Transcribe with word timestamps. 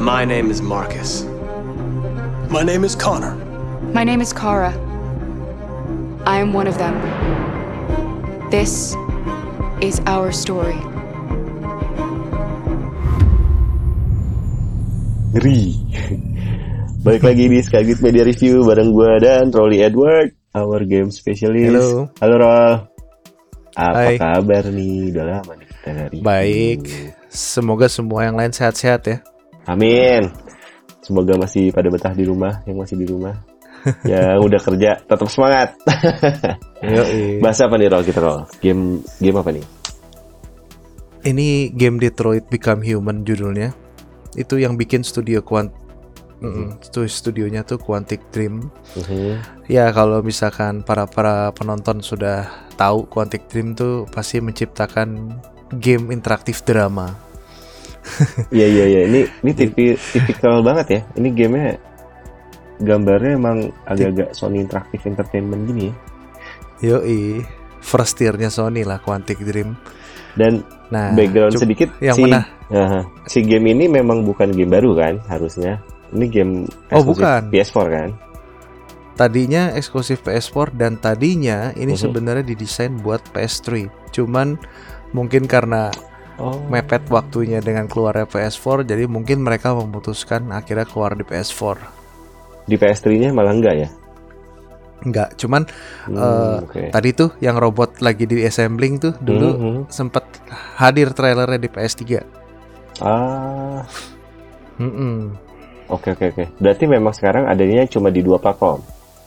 My 0.00 0.24
name 0.24 0.50
is 0.50 0.62
Marcus. 0.62 1.26
My 2.48 2.62
name 2.62 2.84
is 2.84 2.94
Connor. 2.94 3.34
My 3.90 4.04
name 4.04 4.22
is 4.22 4.32
Kara. 4.32 4.70
I 6.26 6.38
am 6.38 6.52
one 6.52 6.66
of 6.66 6.78
them. 6.78 6.94
This 8.50 8.94
is 9.82 9.98
our 10.06 10.30
story. 10.30 10.78
Ngeri. 15.34 15.74
Balik 17.06 17.22
lagi 17.22 17.46
di 17.46 17.62
Skygate 17.62 18.02
Media 18.02 18.26
Review 18.26 18.66
bareng 18.66 18.90
gue 18.90 19.12
dan 19.22 19.54
Rolly 19.54 19.84
Edward, 19.84 20.34
our 20.58 20.82
game 20.82 21.14
specialist. 21.14 21.70
Halo. 21.70 22.10
Halo 22.18 22.34
Rol. 22.42 22.72
Apa 23.76 24.10
Hai. 24.10 24.16
kabar 24.16 24.64
nih? 24.72 25.12
Udah 25.14 25.24
lama 25.38 25.52
nih 25.54 25.66
kita 25.68 25.90
dari. 25.92 26.16
Baik, 26.24 26.82
semoga 27.36 27.86
semua 27.86 28.24
yang 28.24 28.34
lain 28.40 28.50
sehat-sehat 28.50 29.02
ya. 29.04 29.18
Amin. 29.68 30.32
Semoga 31.04 31.38
masih 31.38 31.70
pada 31.70 31.86
betah 31.92 32.16
di 32.16 32.24
rumah, 32.26 32.64
yang 32.66 32.80
masih 32.80 32.96
di 32.98 33.06
rumah. 33.06 33.36
yang 34.10 34.42
udah 34.42 34.58
kerja 34.58 34.98
tetap 35.04 35.28
semangat. 35.30 35.76
Yoi. 36.82 37.38
Bahas 37.38 37.60
apa 37.62 37.78
nih 37.78 37.92
Rol 37.92 38.02
kita 38.02 38.18
Rol? 38.18 38.42
Game 38.58 39.04
game 39.22 39.36
apa 39.38 39.50
nih? 39.54 39.64
Ini 41.26 41.74
game 41.74 41.98
Detroit 42.02 42.48
Become 42.50 42.82
Human 42.82 43.22
judulnya. 43.22 43.70
Itu 44.34 44.58
yang 44.58 44.74
bikin 44.74 45.06
studio 45.06 45.42
Quant 45.42 45.70
Mm-mm, 46.36 46.76
stu- 46.84 47.08
studionya 47.08 47.64
tuh 47.64 47.80
Quantic 47.80 48.20
Dream. 48.28 48.68
Mhm. 48.92 49.40
Ya 49.72 49.88
kalau 49.88 50.20
misalkan 50.20 50.84
para 50.84 51.08
para 51.08 51.48
penonton 51.56 52.04
sudah 52.04 52.44
tahu 52.76 53.08
Quantic 53.08 53.48
Dream 53.48 53.72
tuh 53.72 54.04
pasti 54.12 54.44
menciptakan 54.44 55.32
game 55.80 56.12
interaktif 56.12 56.60
drama. 56.62 57.16
Iya 58.48 58.66
iya 58.66 58.84
iya. 58.86 59.00
Ini 59.04 59.20
ini 59.42 59.52
tipi, 59.52 59.84
tipikal 59.96 60.62
banget 60.62 60.86
ya. 60.88 61.00
Ini 61.14 61.28
gamenya 61.30 61.72
gambarnya 62.76 63.32
emang 63.34 63.58
agak-agak 63.82 64.32
Sony 64.32 64.60
Interactive 64.60 65.02
Entertainment 65.04 65.62
gini 65.64 65.82
ya. 65.88 65.94
Yoi, 66.76 67.40
first 67.80 68.20
year-nya 68.20 68.48
Sony 68.48 68.84
lah 68.84 69.00
Quantic 69.00 69.40
Dream. 69.40 69.74
Dan 70.36 70.60
Nah, 70.86 71.10
background 71.10 71.58
sedikit 71.58 71.90
yang 71.98 72.14
si, 72.14 72.22
mana? 72.22 72.46
Aha. 72.70 73.02
si 73.26 73.42
game 73.42 73.74
ini 73.74 73.90
memang 73.90 74.22
bukan 74.22 74.54
game 74.54 74.70
baru 74.70 74.94
kan 74.94 75.18
harusnya. 75.26 75.82
Ini 76.14 76.26
game 76.30 76.52
Oh, 76.94 77.02
bukan. 77.02 77.50
PS4 77.50 77.86
kan. 77.90 78.08
Tadinya 79.16 79.74
eksklusif 79.74 80.22
PS4 80.22 80.70
dan 80.70 80.94
tadinya 80.94 81.74
ini 81.74 81.96
Mhm. 81.96 81.98
sebenarnya 81.98 82.44
didesain 82.44 82.94
buat 83.00 83.18
PS3. 83.32 83.90
Cuman 84.12 84.54
mungkin 85.10 85.48
karena 85.48 85.90
Oh. 86.36 86.60
mepet 86.68 87.00
waktunya 87.08 87.64
dengan 87.64 87.88
keluarnya 87.88 88.24
PS4 88.24 88.84
jadi 88.84 89.08
mungkin 89.08 89.40
mereka 89.40 89.72
memutuskan 89.72 90.52
akhirnya 90.52 90.84
keluar 90.84 91.16
di 91.16 91.24
PS4. 91.24 91.80
Di 92.64 92.76
PS3-nya 92.76 93.32
malah 93.32 93.54
enggak 93.54 93.74
ya? 93.78 93.88
Enggak, 94.98 95.32
cuman 95.36 95.64
Hmm, 96.04 96.12
eh, 96.12 96.56
oke. 96.60 96.82
tadi 96.90 97.10
tuh 97.12 97.30
yang 97.38 97.56
robot 97.56 98.00
lagi 98.00 98.24
di 98.24 98.42
assembling 98.42 98.98
tuh 98.98 99.12
dulu 99.16 99.48
Mhm. 99.48 99.80
sempet 99.88 100.24
hadir 100.74 101.12
trailernya 101.12 101.56
di 101.56 101.68
PS3. 101.68 102.20
Ah, 102.98 103.84
oke 105.88 106.08
oke 106.10 106.24
oke. 106.26 106.44
Berarti 106.58 106.84
memang 106.84 107.12
sekarang 107.12 107.44
adanya 107.46 107.84
cuma 107.86 108.08
di 108.08 108.20
dua 108.20 108.36
platform. 108.36 108.82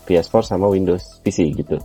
PS4 0.05 0.41
sama 0.43 0.65
Windows 0.67 1.21
PC 1.21 1.53
gitu. 1.55 1.77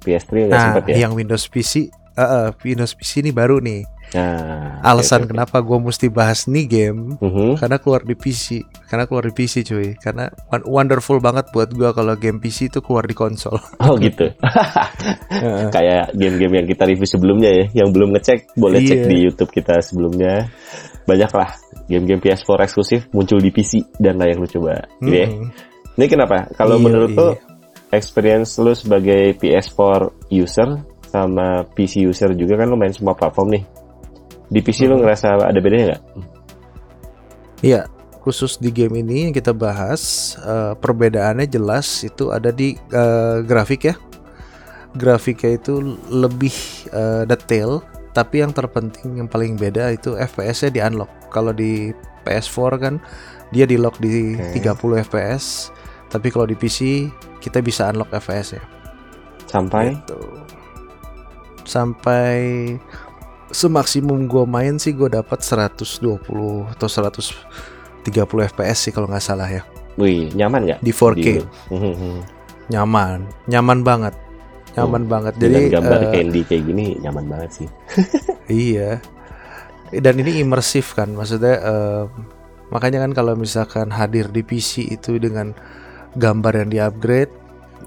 PS3 0.00 0.48
nggak 0.48 0.52
Nah, 0.52 0.64
sempat 0.72 0.84
ya? 0.88 0.96
yang 0.98 1.12
Windows 1.12 1.44
PC, 1.46 1.88
eh, 2.16 2.20
eh, 2.20 2.48
Windows 2.58 2.92
PC 2.92 3.20
ini 3.20 3.32
baru 3.32 3.60
nih. 3.60 3.84
Nah, 4.08 4.78
Alasan 4.82 5.26
oke. 5.26 5.34
kenapa 5.34 5.58
gue 5.58 5.78
mesti 5.82 6.06
bahas 6.06 6.46
nih 6.46 6.64
game 6.64 7.18
Mhm. 7.18 7.58
karena 7.58 7.76
keluar 7.76 8.00
di 8.00 8.14
PC 8.14 8.62
karena 8.86 9.04
keluar 9.04 9.24
di 9.24 9.34
PC 9.34 9.54
cuy 9.62 9.98
karena 9.98 10.30
won- 10.46 10.62
wonderful 10.64 11.18
banget 11.18 11.50
buat 11.50 11.68
gua 11.70 11.90
kalau 11.90 12.14
game 12.14 12.38
PC 12.38 12.70
itu 12.70 12.78
keluar 12.78 13.02
di 13.02 13.12
konsol 13.12 13.58
Oh 13.82 13.98
gitu. 13.98 14.30
Kayak 15.74 16.12
game-game 16.12 16.54
yang 16.54 16.66
kita 16.66 16.84
review 16.84 17.04
sebelumnya 17.04 17.50
ya, 17.50 17.64
yang 17.74 17.90
belum 17.90 18.14
ngecek 18.14 18.54
boleh 18.54 18.80
cek 18.80 18.98
Iya. 18.98 19.06
di 19.06 19.16
YouTube 19.20 19.50
kita 19.50 19.74
sebelumnya. 19.80 20.48
Banyak 21.02 21.30
lah 21.32 21.50
game-game 21.84 22.18
PS4 22.20 22.48
eksklusif 22.62 23.00
muncul 23.10 23.38
di 23.38 23.50
PC 23.50 23.78
dan 23.96 24.16
layak 24.16 24.36
lu 24.36 24.48
coba. 24.48 24.74
Gitu 24.98 25.14
ya. 25.14 25.28
Mm-mm. 25.28 25.50
Ini 25.94 26.06
kenapa? 26.06 26.46
Kalau 26.52 26.76
Iya, 26.76 26.82
menurut 26.82 27.10
iya. 27.10 27.18
lu 27.20 27.28
experience 27.88 28.56
lu 28.56 28.72
sebagai 28.72 29.34
PS4 29.34 29.80
user 30.30 30.68
sama 31.06 31.62
PC 31.68 32.02
user 32.02 32.34
juga 32.34 32.54
kan 32.56 32.66
lu 32.66 32.76
main 32.76 32.90
semua 32.90 33.14
platform 33.14 33.50
nih. 33.52 33.64
Di 34.46 34.60
PC 34.62 34.86
Hmm. 34.86 34.94
lu 34.94 34.96
ngerasa 35.02 35.42
ada 35.42 35.58
bedanya 35.58 35.84
nggak? 35.94 36.02
Iya, 37.64 37.88
khusus 38.20 38.58
di 38.58 38.70
game 38.70 39.00
ini 39.00 39.30
yang 39.30 39.34
kita 39.34 39.50
bahas 39.54 40.34
eh, 40.42 40.74
perbedaannya 40.76 41.46
jelas 41.46 42.02
itu 42.02 42.30
ada 42.30 42.50
di 42.50 42.74
eh, 42.90 43.36
grafik 43.42 43.90
ya. 43.90 43.94
Grafiknya 44.96 45.60
itu 45.60 45.98
lebih 46.08 46.54
eh, 46.90 47.24
detail, 47.28 47.84
tapi 48.16 48.40
yang 48.40 48.52
terpenting 48.54 49.20
yang 49.20 49.28
paling 49.28 49.58
beda 49.60 49.92
itu 49.92 50.16
FPS-nya 50.16 50.70
di 50.72 50.80
unlock. 50.80 51.10
Kalau 51.28 51.52
di 51.52 51.92
PS4 52.24 52.56
kan 52.80 52.94
dia 53.52 53.68
di 53.68 53.76
lock 53.76 54.00
di 54.00 54.34
Oke. 54.34 54.62
30 54.62 55.04
FPS, 55.06 55.70
tapi 56.08 56.32
kalau 56.32 56.48
di 56.48 56.56
PC 56.56 57.10
kita 57.44 57.60
bisa 57.60 57.92
unlock 57.92 58.10
FPS 58.10 58.56
ya. 58.56 58.62
Sampai 59.46 59.94
Gitu. 59.94 60.18
Sampai 61.66 62.34
semaksimum 63.56 64.28
gue 64.28 64.44
main 64.44 64.76
sih 64.76 64.92
gue 64.92 65.08
dapat 65.08 65.40
120 65.40 65.96
atau 66.76 66.88
130 66.92 68.52
FPS 68.52 68.78
sih 68.84 68.92
kalau 68.92 69.08
nggak 69.08 69.24
salah 69.24 69.48
ya. 69.48 69.64
Wih, 69.96 70.28
nyaman 70.36 70.68
nggak? 70.68 70.78
di 70.84 70.92
4K 70.92 71.16
Di- 71.16 71.40
nyaman. 72.68 73.24
Nyaman 73.48 73.80
banget. 73.80 74.14
Nyaman 74.76 75.08
banget. 75.08 75.34
Dengan 75.40 75.62
jadi 75.64 75.72
gambar 75.72 76.00
eh, 76.04 76.12
candy 76.12 76.40
kayak 76.44 76.62
gini 76.68 76.86
nyaman 77.00 77.24
banget 77.32 77.50
sih. 77.64 77.68
iya. 78.68 79.00
Dan 79.88 80.20
ini 80.20 80.44
imersif 80.44 80.92
kan 80.92 81.16
maksudnya 81.16 81.56
eh, 81.56 82.04
makanya 82.68 83.08
kan 83.08 83.16
kalau 83.16 83.32
misalkan 83.38 83.88
hadir 83.88 84.28
di 84.28 84.44
PC 84.44 84.84
itu 84.92 85.16
dengan 85.16 85.56
gambar 86.12 86.60
yang 86.60 86.68
di 86.68 86.78
upgrade 86.82 87.32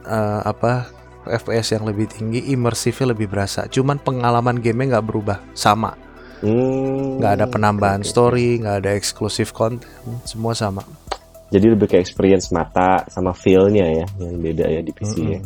eh, 0.09 0.41
apa 0.41 0.89
FPS 1.29 1.77
yang 1.77 1.85
lebih 1.85 2.09
tinggi 2.09 2.49
imersifnya 2.49 3.13
lebih 3.13 3.29
berasa 3.29 3.65
cuman 3.65 3.97
pengalaman 3.97 4.57
gamenya 4.57 4.97
nggak 4.97 5.07
berubah 5.07 5.39
sama 5.53 5.93
Hmm, 6.39 7.19
nggak 7.19 7.31
ada 7.35 7.45
penambahan 7.45 7.99
oke. 7.99 8.07
story 8.07 8.63
nggak 8.63 8.75
ada 8.79 8.95
eksklusif 8.95 9.51
konten 9.51 9.83
semua 10.23 10.55
sama 10.55 10.87
Jadi 11.49 11.65
lebih 11.67 11.89
ke 11.89 11.97
experience 11.97 12.47
mata 12.49 13.03
sama 13.09 13.33
feel-nya 13.33 13.83
ya 13.83 14.07
yang 14.21 14.39
beda 14.39 14.69
ya 14.69 14.79
di 14.79 14.93
PC 14.93 15.15
ya. 15.19 15.39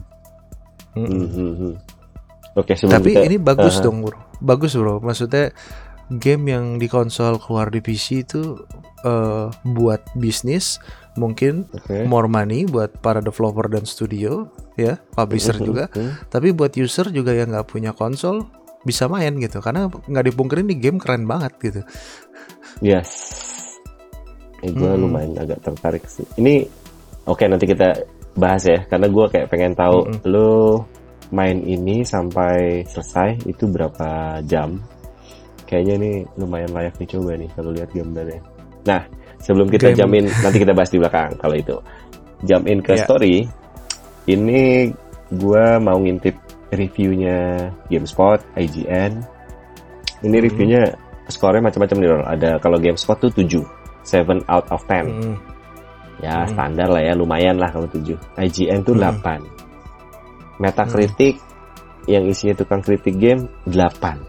Hmm, 0.94 1.08
hmm, 1.10 1.54
hmm. 1.58 1.74
Oke, 2.54 2.78
tapi 2.78 3.18
kita- 3.18 3.26
ini 3.26 3.42
bagus 3.42 3.82
Aha. 3.82 3.84
dong 3.84 4.06
bro 4.06 4.20
bagus 4.38 4.78
bro 4.78 5.02
maksudnya 5.02 5.50
game 6.14 6.54
yang 6.54 6.78
di 6.78 6.86
konsol 6.86 7.42
keluar 7.42 7.74
di 7.74 7.82
PC 7.82 8.06
itu 8.22 8.62
eh, 9.02 9.48
buat 9.66 10.06
bisnis 10.14 10.78
mungkin 11.16 11.70
Oke. 11.70 12.04
more 12.04 12.26
money 12.26 12.66
buat 12.66 12.98
para 13.00 13.20
developer 13.20 13.70
dan 13.70 13.86
studio 13.86 14.50
ya 14.74 14.98
publisher 15.14 15.56
Mhm, 15.56 15.66
juga 15.66 15.86
mhm. 15.94 16.28
tapi 16.28 16.50
buat 16.52 16.74
user 16.74 17.10
juga 17.10 17.32
yang 17.32 17.54
nggak 17.54 17.70
punya 17.70 17.94
konsol 17.94 18.50
bisa 18.82 19.06
main 19.06 19.38
gitu 19.38 19.62
karena 19.62 19.88
nggak 19.88 20.26
dipungkirin 20.28 20.66
di 20.66 20.76
game 20.76 20.98
keren 20.98 21.24
banget 21.24 21.54
gitu 21.62 21.82
Yes. 22.82 23.10
Eh, 24.60 24.72
gue 24.72 24.88
Hmm. 24.88 25.06
lumayan 25.06 25.36
agak 25.38 25.60
tertarik 25.62 26.04
sih. 26.08 26.26
Ini 26.36 26.64
oke 27.24 27.44
nanti 27.46 27.64
kita 27.64 27.94
bahas 28.34 28.64
ya, 28.64 28.82
karena 28.88 29.08
gue 29.08 29.26
kayak 29.30 29.48
pengen 29.48 29.76
tahu 29.76 30.08
Mm-mm. 30.08 30.20
lo 30.26 30.84
main 31.30 31.62
ini 31.62 32.02
sampai 32.02 32.82
selesai 32.84 33.46
itu 33.46 33.68
berapa 33.68 34.40
jam. 34.44 34.80
Kayaknya 35.64 35.94
ini 35.96 36.12
lumayan 36.36 36.72
layak 36.72 36.96
dicoba 36.98 37.36
nih 37.36 37.50
kalau 37.54 37.72
lihat 37.72 37.90
gambarnya. 37.92 38.42
Nah, 38.84 39.02
sebelum 39.44 39.68
kita 39.68 39.92
Game- 39.92 40.24
jamin 40.24 40.26
nanti 40.32 40.58
kita 40.58 40.72
bahas 40.72 40.90
di 40.90 40.98
belakang 40.98 41.36
kalau 41.36 41.56
itu. 41.56 41.76
Jump 42.44 42.64
in 42.66 42.80
ke 42.80 42.96
Ya. 42.96 43.04
story. 43.04 43.44
Ini 44.24 44.88
gue 45.30 45.66
mau 45.78 46.00
ngintip 46.00 46.36
reviewnya 46.72 47.70
GameSpot, 47.88 48.40
IGN. 48.56 49.20
Ini 50.24 50.36
Hmm. 50.40 50.46
reviewnya 50.48 50.82
skornya 51.28 51.60
macam-macam 51.62 51.98
nih 52.00 52.10
Rol. 52.10 52.24
Ada 52.26 52.50
kalau 52.60 52.78
GameSpot 52.80 53.20
tuh 53.20 53.32
7, 53.32 53.64
7 54.04 54.40
out 54.48 54.68
of 54.72 54.80
10. 54.88 55.08
Mm. 55.08 55.36
Ya, 56.20 56.44
Hmm. 56.44 56.50
standar 56.52 56.88
lah 56.88 57.04
ya, 57.04 57.14
lumayan 57.16 57.60
lah 57.60 57.68
kalau 57.68 57.88
7. 57.88 58.16
IGN 58.40 58.80
tuh 58.84 58.96
Hmm. 58.96 59.20
8. 59.20 59.42
Metacritic 60.60 61.40
yang 62.06 62.28
isinya 62.28 62.54
tukang 62.56 62.84
kritik 62.84 63.16
game 63.16 63.48
8. 63.68 64.20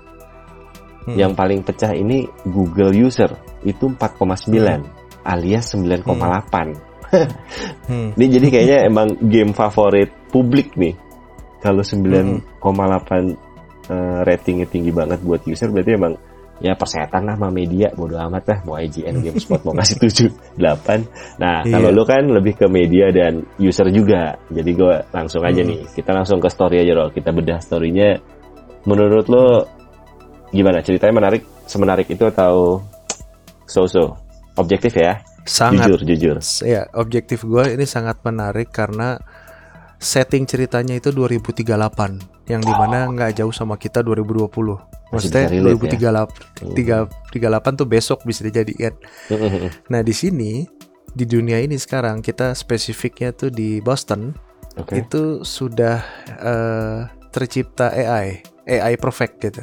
Mm. 1.04 1.16
Yang 1.20 1.32
paling 1.36 1.60
pecah 1.62 1.92
ini 1.92 2.24
Google 2.48 2.94
user 2.96 3.28
itu 3.62 3.90
4,9 3.92 4.80
alias 5.24 5.72
9,8. 5.74 6.06
Hmm. 7.88 8.12
Ini 8.16 8.26
jadi 8.28 8.46
kayaknya 8.52 8.78
emang 8.86 9.08
game 9.28 9.52
favorit 9.56 10.12
publik 10.28 10.76
nih. 10.76 10.94
Kalau 11.64 11.80
9,8 11.80 12.60
eh, 13.88 14.18
ratingnya 14.24 14.66
tinggi 14.68 14.92
banget 14.92 15.20
buat 15.24 15.40
user 15.48 15.72
berarti 15.72 15.96
emang 15.96 16.14
ya 16.62 16.70
persetan 16.78 17.26
lah 17.26 17.34
sama 17.34 17.50
media 17.50 17.90
bodo 17.98 18.14
amat 18.14 18.46
lah 18.46 18.58
mau 18.62 18.78
IGN 18.78 19.26
GameSpot 19.26 19.58
mau 19.66 19.74
kasih 19.74 19.98
7 19.98 20.30
8 20.54 21.42
nah 21.42 21.66
Iya. 21.66 21.72
kalau 21.74 21.90
lu 21.90 22.06
kan 22.06 22.22
lebih 22.30 22.54
ke 22.54 22.70
media 22.70 23.10
dan 23.10 23.42
user 23.58 23.90
juga 23.90 24.38
jadi 24.54 24.70
gue 24.70 24.94
langsung 25.10 25.42
aja 25.42 25.66
Hmm. 25.66 25.70
nih 25.74 25.80
kita 25.98 26.14
langsung 26.14 26.38
ke 26.38 26.46
story 26.46 26.86
aja 26.86 26.94
loh 26.94 27.10
kita 27.10 27.34
bedah 27.34 27.58
storynya 27.58 28.22
menurut 28.86 29.26
lo 29.26 29.66
gimana 30.54 30.78
ceritanya 30.78 31.26
menarik 31.26 31.42
semenarik 31.66 32.06
itu 32.06 32.22
atau 32.22 32.78
so-so 33.66 34.14
objektif 34.56 34.94
ya. 34.96 35.22
Sangat 35.44 35.92
jujur 35.92 36.00
jujur. 36.08 36.36
ya 36.64 36.88
objektif 36.96 37.44
gue 37.44 37.76
ini 37.76 37.84
sangat 37.84 38.16
menarik 38.24 38.72
karena 38.72 39.20
setting 40.00 40.48
ceritanya 40.48 40.96
itu 40.96 41.12
2038 41.12 41.68
yang 42.48 42.60
di 42.60 42.72
mana 42.72 43.08
nggak 43.08 43.40
jauh 43.40 43.52
sama 43.52 43.80
kita 43.80 44.04
2020 44.04 44.48
maksudnya 45.12 45.48
bisa 45.48 45.56
relate 46.00 46.32
ya. 46.60 46.80
2038 47.32 47.36
38 47.36 47.80
tuh 47.80 47.88
besok 47.88 48.18
bisa 48.28 48.44
dijadikan 48.44 48.92
nah 49.92 50.04
di 50.04 50.12
sini 50.12 50.68
di 51.14 51.24
dunia 51.24 51.62
ini 51.62 51.78
sekarang 51.78 52.20
kita 52.20 52.52
spesifiknya 52.52 53.32
tuh 53.32 53.48
di 53.48 53.78
Boston 53.80 54.34
oke. 54.76 54.92
itu 54.92 55.40
sudah 55.46 56.02
eh, 56.42 56.98
tercipta 57.30 57.94
AI 57.94 58.42
AI 58.64 58.94
perfect 58.96 59.34
gitu. 59.44 59.62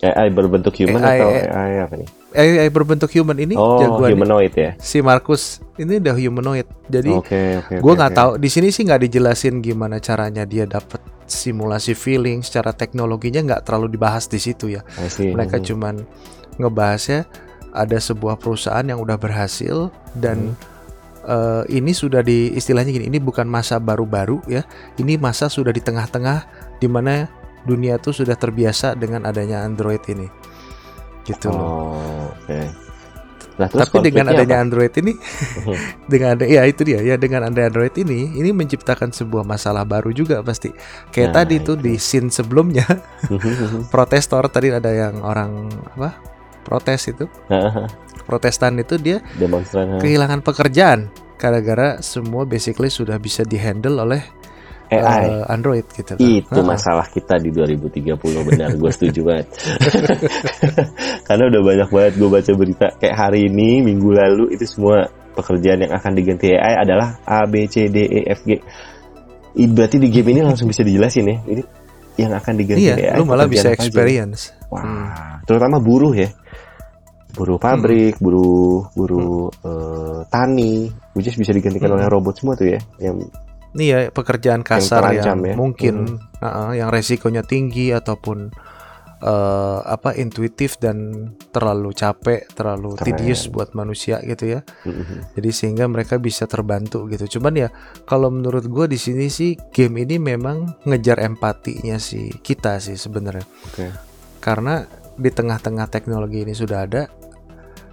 AI 0.00 0.32
berbentuk 0.32 0.72
human 0.80 1.02
AI 1.04 1.18
atau 1.20 1.28
AI 1.28 1.72
apa 1.84 1.94
nih 2.00 2.19
AI 2.30 2.70
berbentuk 2.70 3.10
human 3.10 3.34
ini 3.42 3.58
oh 3.58 3.82
jagoan 3.82 4.14
humanoid 4.14 4.54
ya? 4.54 4.70
si 4.78 5.02
Markus 5.02 5.58
ini 5.74 5.98
udah 5.98 6.14
humanoid. 6.14 6.66
Jadi 6.86 7.10
oke 7.10 7.42
oke 7.66 7.74
gue 7.82 7.92
nggak 7.98 8.12
oke. 8.14 8.18
tahu. 8.22 8.30
Di 8.38 8.48
sini 8.52 8.68
sih 8.70 8.86
nggak 8.86 9.02
dijelasin 9.10 9.58
gimana 9.58 9.98
caranya 9.98 10.46
dia 10.46 10.62
dapat 10.62 11.02
simulasi 11.26 11.98
feeling. 11.98 12.46
Secara 12.46 12.70
teknologinya 12.70 13.42
nggak 13.42 13.62
terlalu 13.66 13.90
dibahas 13.90 14.30
di 14.30 14.38
situ 14.38 14.70
ya. 14.70 14.86
Mereka 15.34 15.58
Mhm. 15.58 15.64
cuman 15.66 15.94
ngebahasnya 16.60 17.26
ada 17.70 17.98
sebuah 17.98 18.38
perusahaan 18.38 18.82
yang 18.86 19.02
udah 19.02 19.18
berhasil 19.18 19.90
dan 20.14 20.54
eh, 21.26 21.62
ini 21.68 21.90
sudah 21.90 22.22
di 22.22 22.54
istilahnya 22.54 22.94
gini 22.94 23.10
ini 23.10 23.18
bukan 23.18 23.50
masa 23.50 23.82
baru-baru 23.82 24.38
ya. 24.46 24.62
Ini 24.98 25.18
masa 25.18 25.50
sudah 25.50 25.74
di 25.74 25.82
tengah-tengah 25.82 26.46
di 26.78 26.86
mana 26.86 27.26
dunia 27.66 28.00
tuh 28.00 28.14
sudah 28.16 28.38
terbiasa 28.38 28.96
dengan 28.96 29.28
adanya 29.28 29.60
Android 29.68 30.00
ini 30.08 30.39
gitu 31.30 31.46
loh 31.48 31.62
Oh, 31.62 32.34
oke. 32.34 32.60
Nah, 33.52 33.68
terus 33.68 33.92
tapi 33.92 34.00
dengan 34.00 34.24
adanya 34.32 34.56
apa? 34.56 34.64
Android 34.64 34.92
ini 34.96 35.12
dengan 36.12 36.32
ada 36.32 36.44
ya 36.44 36.64
itu 36.64 36.80
dia 36.80 36.96
ya 36.98 37.14
dengan 37.14 37.44
ada 37.44 37.60
Android 37.62 37.92
ini 37.94 38.32
ini 38.34 38.50
menciptakan 38.50 39.12
sebuah 39.12 39.44
masalah 39.44 39.84
baru 39.84 40.10
juga 40.10 40.40
pasti 40.40 40.72
kayak 41.10 41.28
Nah, 41.28 41.36
tadi 41.38 41.54
tuh 41.60 41.76
itu. 41.76 41.84
di 41.84 41.94
scene 41.96 42.32
sebelumnya 42.32 42.88
protestor 43.92 44.48
tadi 44.48 44.72
ada 44.72 44.88
yang 44.88 45.20
orang 45.20 45.68
apa 45.92 46.16
protes 46.62 47.10
itu 47.10 47.28
protestan 48.22 48.76
itu 48.76 48.96
dia 48.96 49.20
demonstran 49.34 49.98
kehilangan 49.98 50.40
pekerjaan 50.40 51.08
gara-gara 51.36 52.00
semua 52.00 52.44
basically 52.44 52.88
sudah 52.88 53.16
bisa 53.16 53.42
dihandle 53.42 53.96
oleh 53.98 54.24
AI 54.90 55.22
eh, 55.22 55.44
Android 55.46 55.86
gitu 55.88 56.12
loh. 56.12 56.20
itu 56.20 56.50
Heeh. 56.50 56.66
masalah 56.66 57.06
kita 57.06 57.36
di 57.36 57.48
2030 57.48 58.18
benar 58.44 58.72
gue 58.72 58.90
setuju 58.90 59.20
banget 59.22 59.46
karena 61.30 61.46
udah 61.46 61.62
banyak 61.62 61.88
banget 61.94 62.12
gue 62.18 62.26
baca 62.26 62.50
berita 62.58 62.86
kayak 62.98 63.14
hari 63.14 63.46
ini 63.46 63.86
minggu 63.86 64.10
lalu 64.10 64.44
itu 64.58 64.66
semua 64.66 65.06
pekerjaan 65.38 65.86
yang 65.86 65.94
akan 65.94 66.12
diganti 66.18 66.50
AI 66.50 66.82
adalah 66.82 67.22
A 67.22 67.46
B 67.46 67.70
C 67.70 67.86
D 67.86 68.02
E 68.02 68.26
F 68.26 68.42
G 68.42 68.58
berarti 69.54 70.02
di 70.02 70.10
game 70.10 70.34
ini 70.34 70.42
langsung 70.42 70.66
bisa 70.66 70.82
dijelasin 70.82 71.30
ya 71.30 71.38
ini 71.46 71.62
yang 72.18 72.34
akan 72.34 72.54
diganti 72.58 72.82
Iya, 72.82 73.14
AI 73.14 73.18
lu 73.22 73.24
malah 73.24 73.46
bisa 73.46 73.70
aja? 73.70 73.78
experience. 73.78 74.50
Wah, 74.68 74.82
Hmm. 74.82 75.06
terutama 75.46 75.78
buruh 75.78 76.12
ya. 76.12 76.28
Buruh 77.30 77.62
pabrik, 77.62 78.18
buruh 78.18 78.90
buruh 78.92 79.48
eh, 79.62 80.20
tani, 80.28 80.90
which 81.14 81.30
is 81.30 81.38
bisa 81.38 81.54
digantikan 81.54 81.94
Hmm. 81.94 82.02
oleh 82.02 82.10
robot 82.10 82.34
semua 82.36 82.58
tuh 82.58 82.74
ya. 82.74 82.80
Yang 82.98 83.30
Ini 83.70 83.84
ya 83.86 83.98
pekerjaan 84.10 84.66
kasar 84.66 85.14
yang, 85.14 85.22
terancam 85.22 85.38
ya. 85.46 85.54
mungkin 85.54 85.94
uh-uh, 86.42 86.74
yang 86.74 86.90
resikonya 86.90 87.46
tinggi 87.46 87.94
ataupun 87.94 88.50
uh, 89.20 89.80
apa 89.84 90.12
intuitif 90.14 90.76
dan 90.76 91.30
terlalu 91.50 91.92
capek, 91.92 92.48
terlalu 92.50 92.96
Keren. 92.96 93.06
tedious 93.06 93.46
buat 93.46 93.72
manusia 93.72 94.20
gitu 94.20 94.58
ya. 94.58 94.60
Mhm. 94.84 95.36
Jadi 95.36 95.50
sehingga 95.50 95.84
mereka 95.86 96.16
bisa 96.16 96.44
terbantu 96.44 97.04
gitu. 97.06 97.38
Cuman 97.38 97.54
ya 97.56 97.68
kalau 98.04 98.28
menurut 98.28 98.64
gue 98.64 98.86
di 98.88 98.98
sini 98.98 99.28
sih 99.28 99.56
game 99.70 100.02
ini 100.02 100.16
memang 100.16 100.80
ngejar 100.84 101.20
empatinya 101.20 101.96
si 101.96 102.32
kita 102.34 102.76
sih 102.78 102.96
sebenarnya. 102.96 103.44
Oke. 103.68 103.86
Karena 104.40 104.84
di 105.14 105.28
tengah-tengah 105.28 105.86
teknologi 105.86 106.42
ini 106.42 106.56
sudah 106.56 106.88
ada 106.88 107.04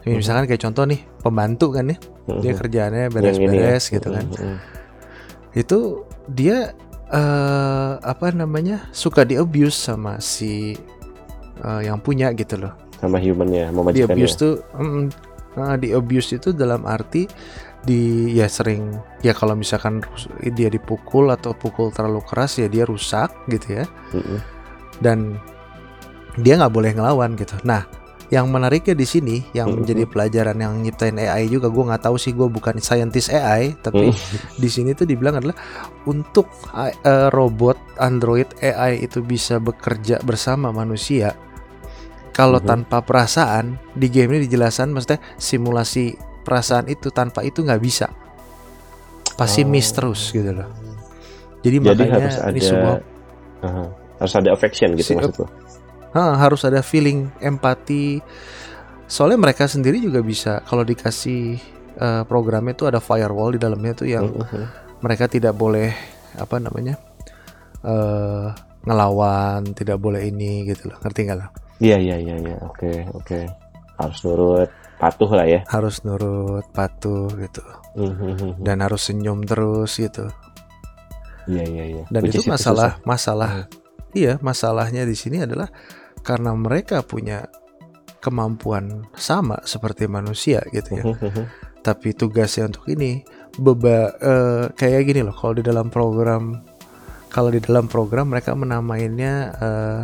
ya 0.08 0.16
misalkan 0.16 0.48
kayak 0.48 0.64
contoh 0.64 0.88
nih 0.88 1.04
pembantu 1.20 1.76
kan 1.76 1.92
ya 1.92 1.98
dia 2.40 2.56
Mhm. 2.56 2.60
kerjaannya 2.64 2.96
ini 2.98 3.04
ya. 3.04 3.12
beres-beres 3.12 3.84
gitu 3.92 4.08
kan 4.08 4.24
Mhm. 4.24 4.58
itu 5.52 5.80
dia 6.32 6.72
eh 7.08 7.94
apa 8.00 8.32
namanya 8.32 8.88
suka 8.92 9.24
di 9.24 9.36
abuse 9.36 9.76
sama 9.76 10.20
si 10.20 10.80
eh, 11.64 11.82
yang 11.90 12.00
punya 12.02 12.32
gitu 12.34 12.58
loh. 12.60 12.74
Sama 12.98 13.22
humannya, 13.22 13.70
mau 13.70 13.86
di 13.94 14.02
abuse 14.02 14.36
tuh 14.38 14.54
mm, 14.74 15.06
nah, 15.58 15.78
di 15.78 15.94
abuse 15.94 16.38
itu 16.38 16.50
dalam 16.54 16.86
arti 16.86 17.30
di 17.86 18.34
ya 18.34 18.50
sering 18.50 18.98
ya 19.22 19.32
kalau 19.38 19.54
misalkan 19.54 20.02
dia 20.58 20.68
dipukul 20.68 21.30
atau 21.30 21.54
pukul 21.54 21.94
terlalu 21.94 22.20
keras 22.26 22.58
ya 22.58 22.68
dia 22.68 22.84
rusak 22.84 23.32
gitu 23.48 23.84
ya. 23.84 23.86
Mhm. 24.14 24.38
dan 24.98 25.38
dia 26.42 26.58
nggak 26.58 26.74
boleh 26.74 26.92
ngelawan 26.98 27.38
gitu. 27.38 27.54
Nah 27.62 27.86
yang 28.28 28.52
menariknya 28.52 28.92
di 28.92 29.08
sini 29.08 29.38
yang 29.56 29.72
menjadi 29.72 30.04
pelajaran 30.04 30.60
yang 30.60 30.76
nyiptain 30.84 31.16
AI 31.16 31.48
juga 31.48 31.72
gue 31.72 31.84
nggak 31.88 32.04
tahu 32.04 32.20
sih 32.20 32.36
gue 32.36 32.44
bukan 32.52 32.76
scientist 32.84 33.32
AI 33.32 33.72
tapi 33.80 34.12
di 34.62 34.68
sini 34.68 34.92
tuh 34.92 35.08
dibilang 35.08 35.40
adalah 35.40 35.56
untuk 36.04 36.52
eh, 36.76 37.32
robot 37.32 37.80
Android 38.04 38.52
AI 38.60 39.08
itu 39.08 39.24
bisa 39.24 39.64
bekerja 39.64 40.20
bersama 40.28 40.76
manusia 40.76 41.40
kalau 42.38 42.62
Mhm. 42.62 42.68
tanpa 42.68 43.02
perasaan 43.02 43.82
di 43.92 44.08
game 44.08 44.30
ini 44.32 44.46
dijelasan 44.46 44.94
maksudnya 44.94 45.18
simulasi 45.36 46.14
perasaan 46.46 46.86
itu 46.86 47.10
tanpa 47.10 47.42
itu 47.42 47.60
nggak 47.60 47.82
bisa 47.82 48.08
pasti 49.36 49.62
Oh. 49.62 49.68
miss 49.68 49.90
terus 49.90 50.30
gitu 50.30 50.54
loh 50.54 50.70
jadi, 51.60 51.82
Jadi 51.82 51.84
makanya 51.84 52.14
harus 52.22 52.38
ada 52.38 52.52
ini 52.52 52.62
sebuah 52.62 52.98
Aha. 53.60 53.84
harus 54.18 54.34
ada 54.36 54.50
affection 54.52 54.90
gitu 54.94 55.10
Si- 55.12 55.16
maksud 55.18 55.36
lo. 55.36 55.48
Ha, 56.10 56.38
harus 56.40 56.62
ada 56.62 56.80
feeling 56.80 57.30
empati 57.38 58.22
soalnya 59.06 59.38
mereka 59.40 59.66
sendiri 59.66 59.98
juga 59.98 60.22
bisa 60.22 60.62
kalau 60.64 60.82
dikasih 60.82 61.58
eh, 61.98 62.24
programnya 62.26 62.72
itu 62.72 62.86
ada 62.86 63.02
firewall 63.02 63.50
di 63.50 63.58
dalamnya 63.58 63.94
tuh 63.94 64.06
yang 64.06 64.30
Mhm. 64.30 64.66
mereka 65.02 65.26
tidak 65.26 65.54
boleh 65.54 65.90
apa 66.36 66.58
namanya 66.58 66.94
eh 67.82 68.48
ngelawan 68.84 69.74
tidak 69.74 69.98
boleh 69.98 70.22
ini 70.24 70.64
gitu 70.64 70.90
loh 70.90 70.98
ngerti 71.02 71.20
nggak 71.24 71.38
lah 71.38 71.50
Iya 71.78 71.98
iya 71.98 72.16
iya 72.18 72.36
iya. 72.38 72.56
Oke 72.62 73.06
oke. 73.12 73.46
Harus 73.98 74.20
nurut, 74.22 74.70
patuh 74.98 75.30
lah 75.30 75.46
ya. 75.46 75.62
harus 75.68 76.02
nurut 76.02 76.66
patuh 76.70 77.30
gitu 77.34 77.62
Mhm. 77.94 78.62
dan 78.62 78.82
harus 78.82 79.06
senyum 79.06 79.42
terus 79.42 79.98
gitu 79.98 80.26
Iya 81.46 81.64
iya 81.64 81.84
iya. 81.88 82.04
dan 82.10 82.22
Which 82.26 82.38
itu 82.38 82.46
masalah 82.46 82.98
susah. 82.98 83.06
masalah 83.06 83.52
iya 84.14 84.38
masalahnya 84.38 85.02
di 85.02 85.14
sini 85.14 85.42
adalah 85.42 85.70
karena 86.22 86.54
mereka 86.54 87.02
punya 87.02 87.46
kemampuan 88.20 89.06
sama 89.14 89.62
seperti 89.64 90.06
manusia 90.06 90.62
gitu 90.70 90.94
ya 90.94 91.04
tapi 91.82 92.12
tugasnya 92.12 92.68
untuk 92.68 92.86
ini 92.88 93.22
beba 93.56 94.12
eh, 94.14 94.66
kayak 94.74 95.02
gini 95.06 95.22
loh 95.24 95.34
kalau 95.34 95.54
di 95.54 95.64
dalam 95.64 95.88
program 95.88 96.62
kalau 97.30 97.50
di 97.50 97.58
dalam 97.58 97.86
program 97.86 98.30
mereka 98.30 98.54
menamainnya 98.54 99.34
eh, 99.56 100.02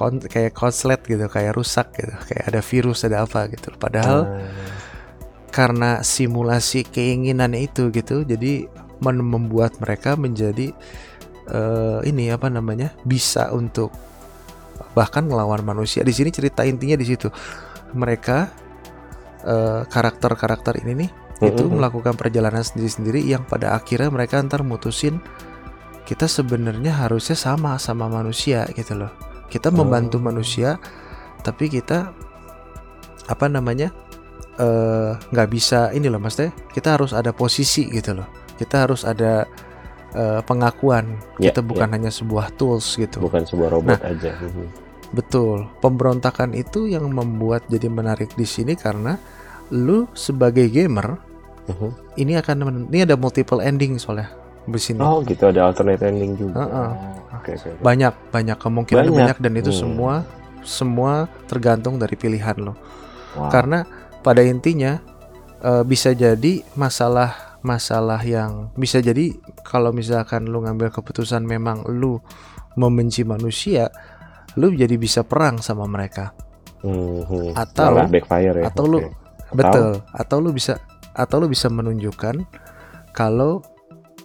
kon- 0.00 0.24
kayak 0.24 0.56
konslet 0.56 1.04
gitu 1.04 1.28
kayak 1.28 1.52
rusak 1.52 1.92
gitu 1.92 2.16
kayak 2.24 2.44
ada 2.48 2.60
virus 2.64 3.04
ada 3.04 3.20
apa 3.20 3.52
gitu 3.52 3.68
padahal 3.76 4.24
Ah. 4.24 4.40
karena 5.52 6.00
simulasi 6.00 6.86
keinginannya 6.86 7.68
itu 7.68 7.92
gitu 7.92 8.24
jadi 8.24 8.64
men- 8.98 9.20
membuat 9.20 9.76
mereka 9.76 10.16
menjadi 10.16 10.72
eh, 11.46 11.98
ini 12.06 12.30
apa 12.30 12.48
namanya 12.48 12.94
bisa 13.02 13.50
untuk 13.50 13.90
bahkan 14.90 15.26
melawan 15.26 15.60
manusia 15.60 16.00
di 16.00 16.10
sini 16.10 16.30
cerita 16.30 16.64
intinya 16.64 16.94
di 16.94 17.04
situ 17.04 17.28
mereka 17.92 18.48
eh, 19.42 19.82
karakter-karakter 19.84 20.80
ini 20.80 20.92
nih 20.96 21.10
itu 21.40 21.64
Mhm. 21.64 21.76
melakukan 21.76 22.14
perjalanan 22.14 22.60
sendiri-sendiri 22.60 23.24
yang 23.24 23.42
pada 23.42 23.72
akhirnya 23.72 24.08
mereka 24.08 24.38
ntar 24.40 24.60
mutusin 24.60 25.18
kita 26.04 26.26
sebenarnya 26.26 26.92
harusnya 27.00 27.34
sama 27.34 27.74
sama 27.76 28.06
manusia 28.06 28.68
gitu 28.70 28.94
loh 28.94 29.10
kita 29.50 29.68
membantu 29.74 30.16
manusia 30.22 30.78
tapi 31.42 31.66
kita 31.66 32.14
apa 33.26 33.46
namanya 33.46 33.90
eh, 34.56 35.12
nggak 35.18 35.48
bisa 35.50 35.90
ini 35.90 36.06
loh 36.06 36.18
maksudnya 36.18 36.54
kita 36.70 36.96
harus 36.96 37.10
ada 37.10 37.34
posisi 37.34 37.90
gitu 37.90 38.16
loh 38.16 38.28
kita 38.56 38.86
harus 38.86 39.02
ada 39.02 39.44
eh, 40.12 40.40
pengakuan 40.46 41.18
Ya, 41.42 41.50
kita 41.50 41.60
bukan 41.60 41.90
hanya 41.90 42.10
sebuah 42.10 42.54
tools 42.54 42.94
gitu 42.94 43.18
bukan 43.20 43.42
sebuah 43.42 43.68
robot 43.72 44.00
aja. 44.00 44.34
Mhm. 44.38 44.66
Betul. 45.10 45.66
Pemberontakan 45.82 46.54
itu 46.54 46.86
yang 46.86 47.10
membuat 47.10 47.66
jadi 47.66 47.90
menarik 47.90 48.30
di 48.38 48.46
sini 48.46 48.78
karena 48.78 49.18
lu 49.74 50.06
sebagai 50.14 50.70
gamer 50.70 51.18
Mhm. 51.66 51.90
ini 52.18 52.32
akan 52.38 52.56
ini 52.90 53.02
ada 53.02 53.14
multiple 53.14 53.58
ending 53.58 53.98
soalnya 53.98 54.30
di 54.70 54.80
sini. 54.80 55.00
Oh 55.00 55.20
gitu 55.20 55.44
ada 55.44 55.66
alternate 55.66 56.00
ending 56.02 56.34
juga. 56.34 56.62
Heeh. 56.62 56.90
Oke 57.32 57.50
oke. 57.54 57.68
oke. 57.70 57.80
Banyak 57.80 58.14
banyak 58.30 58.56
kemungkinan 58.56 59.04
Banyak. 59.04 59.16
banyak. 59.16 59.38
dan 59.38 59.52
itu 59.54 59.70
Hmm. 59.70 59.80
semua 59.80 60.14
semua 60.60 61.12
tergantung 61.46 61.96
dari 61.96 62.14
pilihan 62.14 62.56
lo. 62.56 62.74
Wah. 63.34 63.48
Karena 63.48 63.82
pada 64.20 64.40
intinya 64.40 65.00
eh, 65.58 65.84
bisa 65.84 66.10
jadi 66.10 66.64
masalah 66.72 67.60
masalah 67.60 68.16
yang 68.20 68.72
bisa 68.72 68.98
jadi 68.98 69.36
kalau 69.60 69.92
misalkan 69.92 70.48
lu 70.48 70.64
ngambil 70.64 70.88
keputusan 70.90 71.44
memang 71.44 71.84
lu 71.86 72.16
membenci 72.72 73.20
manusia, 73.22 73.92
lu 74.54 74.72
jadi 74.72 74.96
bisa 74.96 75.20
perang 75.20 75.60
sama 75.60 75.84
mereka. 75.84 76.32
Mhm. 76.80 77.52
Atau- 77.52 77.92
Malah 77.92 78.08
backfire 78.08 78.56
ya. 78.56 78.72
atau 78.72 78.84
lu 78.84 78.98
Oke. 78.98 79.12
betul 79.52 80.00
atau 80.08 80.36
lu 80.38 80.50
bisa 80.50 80.80
atau 81.12 81.36
lu 81.36 81.46
bisa 81.46 81.68
menunjukkan 81.68 82.40
kalau 83.10 83.60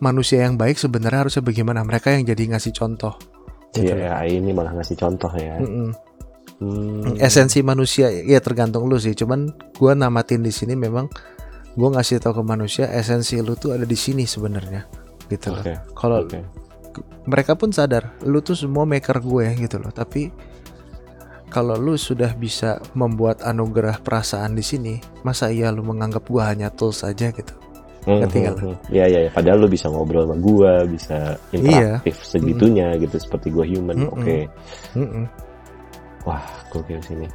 manusia 0.06 0.46
yang 0.46 0.54
baik 0.54 0.78
sebenarnya 0.78 1.26
harusnya 1.26 1.42
bagaimana 1.42 1.82
mereka 1.82 2.14
yang 2.14 2.22
jadi 2.30 2.54
ngasih 2.54 2.74
contoh 2.78 3.18
gitu 3.74 3.90
Iya, 3.90 3.96
loh. 3.98 4.06
ya, 4.06 4.14
ini 4.30 4.54
malah 4.54 4.72
ngasih 4.78 4.96
contoh 4.96 5.32
ya. 5.34 5.58
Mm-mm. 5.58 5.90
Hmm. 6.56 7.20
esensi 7.20 7.60
manusia 7.60 8.08
ya 8.08 8.40
tergantung 8.40 8.88
lu 8.88 8.96
sih 8.96 9.12
cuman 9.12 9.52
gua 9.76 9.92
namatin 9.92 10.40
di 10.40 10.56
sini 10.56 10.72
memang 10.72 11.12
gua 11.76 12.00
ngasih 12.00 12.24
tahu 12.24 12.40
ke 12.40 12.44
manusia 12.48 12.88
esensi 12.88 13.36
lu 13.44 13.60
tuh 13.60 13.76
ada 13.76 13.84
di 13.84 13.98
sini 14.00 14.24
sebenarnya 14.24 14.88
gitu 15.28 15.52
loh 15.52 15.60
Oke. 15.60 15.76
kalau 15.92 16.24
Oke. 16.24 16.40
mereka 17.28 17.60
pun 17.60 17.76
sadar 17.76 18.16
lu 18.24 18.40
tuh 18.40 18.56
semua 18.56 18.88
maker 18.88 19.20
gue 19.20 19.52
gitu 19.68 19.84
loh 19.84 19.92
tapi 19.92 20.32
kalau 21.52 21.76
lu 21.76 22.00
sudah 22.00 22.32
bisa 22.32 22.80
membuat 22.96 23.44
anugerah 23.44 24.00
perasaan 24.00 24.56
di 24.56 24.64
sini 24.64 24.94
masa 25.28 25.52
iya 25.52 25.76
lu 25.76 25.84
menganggap 25.84 26.24
gua 26.32 26.56
hanya 26.56 26.72
tools 26.72 27.04
saja 27.04 27.36
gitu 27.36 27.52
Ngerti 28.06 28.38
nggak 28.40 28.56
lu? 28.56 28.70
Mhm. 28.70 28.78
Iya 28.94 29.06
iya, 29.10 29.20
padahal 29.30 29.58
lu 29.60 29.68
bisa 29.68 29.90
ngobrol 29.90 30.24
sama 30.24 30.38
gua, 30.38 30.74
bisa 30.86 31.18
interaktif 31.50 32.16
segitunya 32.22 32.88
gitu 32.96 33.18
seperti 33.18 33.48
gua 33.50 33.66
human. 33.66 33.98
Mm-mm. 33.98 34.14
Oke. 34.14 34.38
Mm-mm. 34.94 35.26
Wah, 36.24 36.42
gokil 36.70 37.02
sini. 37.02 37.26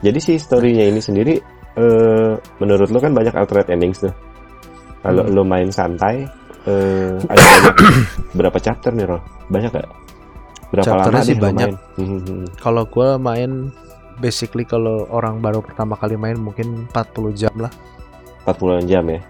Jadi 0.00 0.18
si 0.18 0.32
story-nya 0.36 0.88
ini 0.88 1.00
sendiri 1.00 1.34
eh 1.70 2.32
menurut 2.58 2.88
lu 2.88 2.98
kan 2.98 3.12
banyak 3.12 3.32
alternate 3.32 3.70
endings 3.70 4.00
tuh. 4.00 4.12
Kalau 5.00 5.24
Hmm. 5.24 5.32
lu 5.32 5.42
main 5.42 5.68
santai 5.68 6.24
eh 6.68 7.16
ada 7.24 7.40
banyak 7.40 7.76
berapa 8.38 8.58
chapter 8.60 8.92
nih, 8.92 9.08
Ro? 9.08 9.18
Banyak 9.48 9.70
gak? 9.72 9.88
Berapa 10.70 10.86
Chapternya 10.86 11.18
lama 11.18 11.26
sih 11.26 11.36
banyak. 11.36 11.68
kalau 12.56 12.84
gua 12.86 13.16
main 13.16 13.72
basically 14.18 14.62
kalau 14.62 15.08
orang 15.08 15.40
baru 15.40 15.64
pertama 15.64 15.96
kali 15.96 16.14
main 16.14 16.36
mungkin 16.36 16.84
40 16.92 17.32
jam 17.34 17.54
lah 17.56 17.72
40 18.44 18.84
jam 18.84 19.04
ya. 19.08 19.20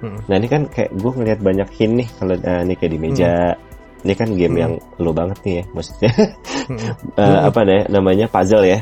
Mm-mm. 0.00 0.20
Nah 0.24 0.34
ini 0.34 0.46
kan 0.46 0.62
kayak 0.66 0.90
gue 0.92 1.12
ngeliat 1.12 1.40
banyak 1.40 1.68
hint 1.70 1.94
nih 1.96 2.08
kalau 2.14 2.34
eh, 2.34 2.60
ini 2.62 2.74
kayak 2.74 2.90
di 2.90 2.98
meja. 2.98 3.32
Ini 4.00 4.12
kan 4.14 4.28
game 4.32 4.48
Hmm. 4.50 4.62
yang 4.62 4.72
lo 4.96 5.12
banget 5.12 5.38
nih 5.42 5.54
ya, 5.56 5.64
maksudnya. 5.70 6.10
Eh, 7.12 7.20
Hmm. 7.20 7.40
apa 7.44 7.60
nih 7.60 7.80
namanya 7.86 8.26
puzzle 8.26 8.64
ya. 8.64 8.80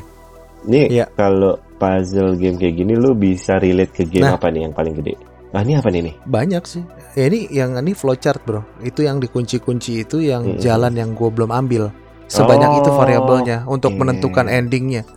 Ini 0.61 0.81
Iya. 0.93 1.05
kalau 1.11 1.59
puzzle 1.75 2.35
game 2.35 2.55
kayak 2.55 2.75
gini 2.77 2.95
lo 2.95 3.13
bisa 3.13 3.57
relate 3.57 3.91
ke 3.93 4.05
game 4.05 4.25
Nah. 4.25 4.35
apa 4.35 4.47
nih 4.47 4.63
yang 4.63 4.73
paling 4.73 4.95
gede? 4.95 5.15
Ah 5.49 5.61
ini 5.61 5.75
apa 5.75 5.89
nih 5.89 6.03
nih? 6.05 6.15
banyak 6.23 6.61
sih 6.63 6.85
ya 7.15 7.25
ini 7.25 7.49
yang 7.49 7.73
ini 7.75 7.91
flowchart 7.91 8.45
bro 8.45 8.61
itu 8.79 9.01
yang 9.01 9.17
dikunci-kunci 9.17 10.05
itu 10.05 10.21
yang 10.21 10.45
Mm-mm. 10.45 10.61
jalan 10.61 10.93
yang 10.93 11.11
gue 11.13 11.25
belum 11.27 11.49
ambil 11.49 11.89
sebanyak 12.27 12.79
itu 12.79 12.91
Oh, 12.91 12.95
variabelnya 12.95 13.65
untuk 13.65 13.91
oke. 13.91 13.99
menentukan 13.99 14.45
endingnya 14.47 15.09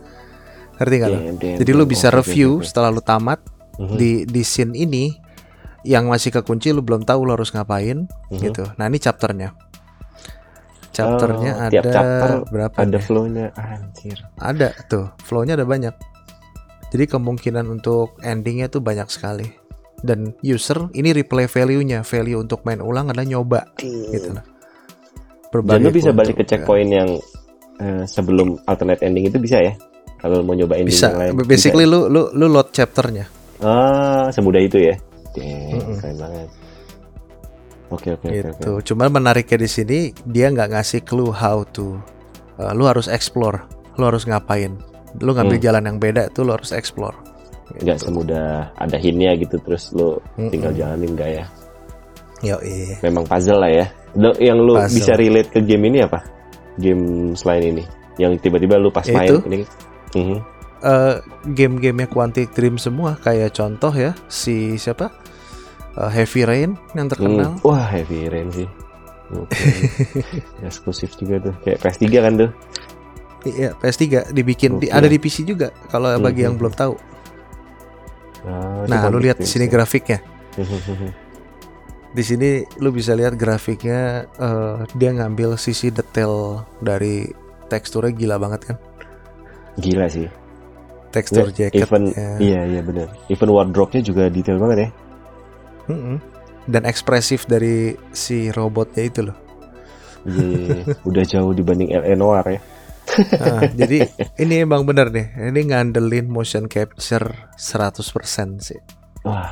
ngerti 0.74 0.94
nggak 0.96 1.10
lo? 1.10 1.18
Damn, 1.20 1.36
damn, 1.36 1.56
Jadi 1.60 1.70
damn. 1.70 1.84
bisa 1.86 2.08
review 2.08 2.50
oke. 2.56 2.64
setelah 2.64 2.88
lu 2.88 2.98
tamat 2.98 3.44
Mhm, 3.72 3.94
di 3.94 4.10
di 4.24 4.42
scene 4.42 4.72
ini 4.74 5.12
yang 5.82 6.06
masih 6.06 6.30
kekunci 6.30 6.70
lu 6.70 6.82
belum 6.82 7.02
tahu 7.02 7.26
lu 7.26 7.34
harus 7.34 7.50
ngapain 7.50 8.06
mhm. 8.06 8.38
gitu. 8.38 8.64
Nah, 8.78 8.86
ini 8.86 8.98
chapternya. 9.02 9.54
Chapternya 10.92 11.52
Oh, 11.56 11.64
ada 11.66 11.72
tiap 11.72 11.84
chapter 11.88 12.30
berapa? 12.52 12.76
Ada 12.76 12.98
nih? 13.00 13.02
flow-nya 13.02 13.46
anjir. 13.56 14.18
Ada 14.36 14.68
tuh, 14.86 15.08
flow-nya 15.24 15.56
ada 15.56 15.64
banyak. 15.64 15.94
Jadi 16.92 17.04
kemungkinan 17.08 17.64
untuk 17.72 18.20
endingnya 18.20 18.68
tuh 18.68 18.84
banyak 18.84 19.08
sekali. 19.08 19.48
Dan 20.02 20.36
user 20.44 20.92
ini 20.92 21.16
replay 21.16 21.48
value-nya, 21.48 22.04
value 22.04 22.36
untuk 22.36 22.66
main 22.68 22.84
ulang 22.84 23.08
adalah 23.08 23.24
nyoba 23.24 23.60
gitu 23.80 24.36
lah. 24.36 24.44
Dan 25.52 25.80
lu 25.84 25.92
bisa 25.92 26.12
balik 26.12 26.36
ke 26.40 26.44
ya. 26.44 26.48
checkpoint 26.56 26.90
yang 26.92 27.10
eh, 27.80 28.04
sebelum 28.04 28.60
alternate 28.68 29.00
ending 29.00 29.32
itu 29.32 29.40
bisa 29.40 29.64
ya? 29.64 29.72
Kalau 30.20 30.44
mau 30.46 30.54
nyoba 30.54 30.78
ending 30.78 30.94
Bisa. 30.94 31.10
yang 31.10 31.18
lain. 31.18 31.30
Basically 31.48 31.84
Bisa. 31.88 31.92
lu 31.96 32.00
lu 32.12 32.22
lu 32.36 32.46
load 32.46 32.70
chapternya. 32.70 33.26
ah 33.62 34.26
semudah 34.34 34.58
itu 34.58 34.78
ya. 34.78 34.94
Damn, 35.32 35.72
Mm-mm. 35.74 35.96
keren 35.98 36.16
banget. 36.18 36.48
Oke 37.88 38.08
oke 38.10 38.24
oke. 38.24 38.28
oke. 38.28 38.36
gitu. 38.56 38.72
Cuman 38.92 39.12
menariknya 39.12 39.58
di 39.58 39.68
sini 39.68 39.98
dia 40.24 40.48
nggak 40.48 40.72
ngasih 40.72 41.00
clue 41.02 41.28
how 41.28 41.60
to. 41.66 42.00
Uh, 42.56 42.72
lu 42.72 42.84
harus 42.84 43.04
explore, 43.06 43.64
lu 43.96 44.04
harus 44.04 44.24
ngapain. 44.24 44.76
Lu 45.18 45.32
ngambil 45.32 45.56
Hmm. 45.56 45.64
jalan 45.64 45.84
yang 45.84 45.98
beda 45.98 46.32
tuh 46.32 46.44
lu 46.44 46.52
harus 46.52 46.72
explore. 46.72 47.16
Nggak 47.74 47.96
Gitu. 47.98 48.04
semudah 48.06 48.72
ada 48.74 48.96
hintnya 48.96 49.32
gitu 49.34 49.56
terus 49.58 49.92
lu 49.92 50.16
Mm-mm. 50.36 50.48
tinggal 50.48 50.72
jalanin 50.72 51.12
nggak 51.12 51.30
ya? 51.32 51.44
Yo, 52.42 52.56
iya. 52.60 52.96
Memang 53.00 53.22
puzzle 53.22 53.56
lah 53.56 53.70
ya. 53.70 53.86
Yang 54.36 54.58
lu 54.60 54.74
Puzzle. 54.74 54.96
bisa 54.98 55.12
relate 55.14 55.48
ke 55.48 55.60
game 55.62 55.84
ini 55.86 56.02
apa? 56.02 56.20
Game 56.76 57.32
selain 57.32 57.70
ini? 57.70 57.84
Yang 58.16 58.42
tiba-tiba 58.42 58.76
lu 58.76 58.88
pas 58.88 59.04
main 59.06 59.28
Itu. 59.30 59.38
ini? 59.46 59.64
Mhm. 60.12 60.38
Eh, 60.82 61.14
game-gamenya 61.46 62.10
Quantic 62.10 62.50
Dream 62.50 62.74
semua 62.74 63.14
kayak 63.14 63.54
contoh 63.54 63.94
ya 63.94 64.10
si 64.26 64.74
siapa 64.74 65.14
Eh, 65.92 66.10
Heavy 66.10 66.42
Rain 66.42 66.70
yang 66.96 67.06
terkenal. 67.06 67.52
Hmm. 67.52 67.66
Wah 67.66 67.84
heavy 67.84 68.24
rain 68.26 68.48
sih. 68.48 68.68
Oke. 69.28 69.56
Eksklusif 70.66 71.12
juga 71.16 71.40
tuh. 71.40 71.54
Kayak 71.64 71.78
PS3 71.80 72.04
kan 72.20 72.32
tuh. 72.36 72.50
Iya 73.42 73.74
PS3 73.74 74.30
dibikin 74.30 74.78
di, 74.78 74.86
Oke. 74.86 74.94
ada 74.94 75.04
di 75.04 75.18
PC 75.18 75.42
juga 75.42 75.68
kalau 75.90 76.14
bagi 76.16 76.44
yang 76.44 76.54
Mhm. 76.54 76.60
belum 76.62 76.74
tahu. 76.74 76.94
Ah, 78.42 78.82
itu 78.82 78.90
Nah, 78.90 79.02
lu 79.08 79.18
lihat 79.18 79.36
di 79.36 79.48
sini 79.48 79.66
grafiknya. 79.66 80.22
Di 82.12 82.20
sini 82.20 82.60
lu 82.78 82.92
bisa 82.92 83.12
lihat 83.12 83.34
grafiknya 83.34 84.28
eh, 84.30 84.76
dia 84.92 85.10
ngambil 85.10 85.56
sisi 85.56 85.88
detail 85.88 86.60
dari 86.78 87.24
teksturnya 87.66 88.12
gila 88.12 88.36
banget 88.36 88.60
kan. 88.68 88.76
Gila 89.76 90.06
sih. 90.06 90.28
Tekstur 91.08 91.48
Nggak, 91.48 91.72
jaket. 91.72 91.82
Even 91.82 92.02
iya 92.38 92.64
iya 92.64 92.80
benar. 92.80 93.08
Even 93.26 93.48
wardrobe-nya 93.48 94.00
juga 94.02 94.28
detail 94.28 94.56
banget 94.56 94.78
ya. 94.78 94.88
Mm-mm. 95.90 96.16
Dan 96.68 96.86
ekspresif 96.86 97.50
dari 97.50 97.96
si 98.14 98.52
robotnya 98.54 99.02
itu 99.02 99.20
loh. 99.26 99.38
Iya, 100.22 100.94
udah 101.02 101.24
jauh 101.26 101.50
dibanding 101.50 101.90
LA 101.90 102.14
Noir 102.14 102.46
ya. 102.46 102.60
Nah, 103.42 103.66
jadi 103.74 104.06
ini 104.38 104.62
emang 104.62 104.86
bener 104.86 105.10
nih. 105.10 105.50
Ini 105.50 105.60
ngandelin 105.74 106.30
motion 106.30 106.70
capture 106.70 107.50
100% 107.58 108.62
sih. 108.62 108.78
Wah. 109.26 109.50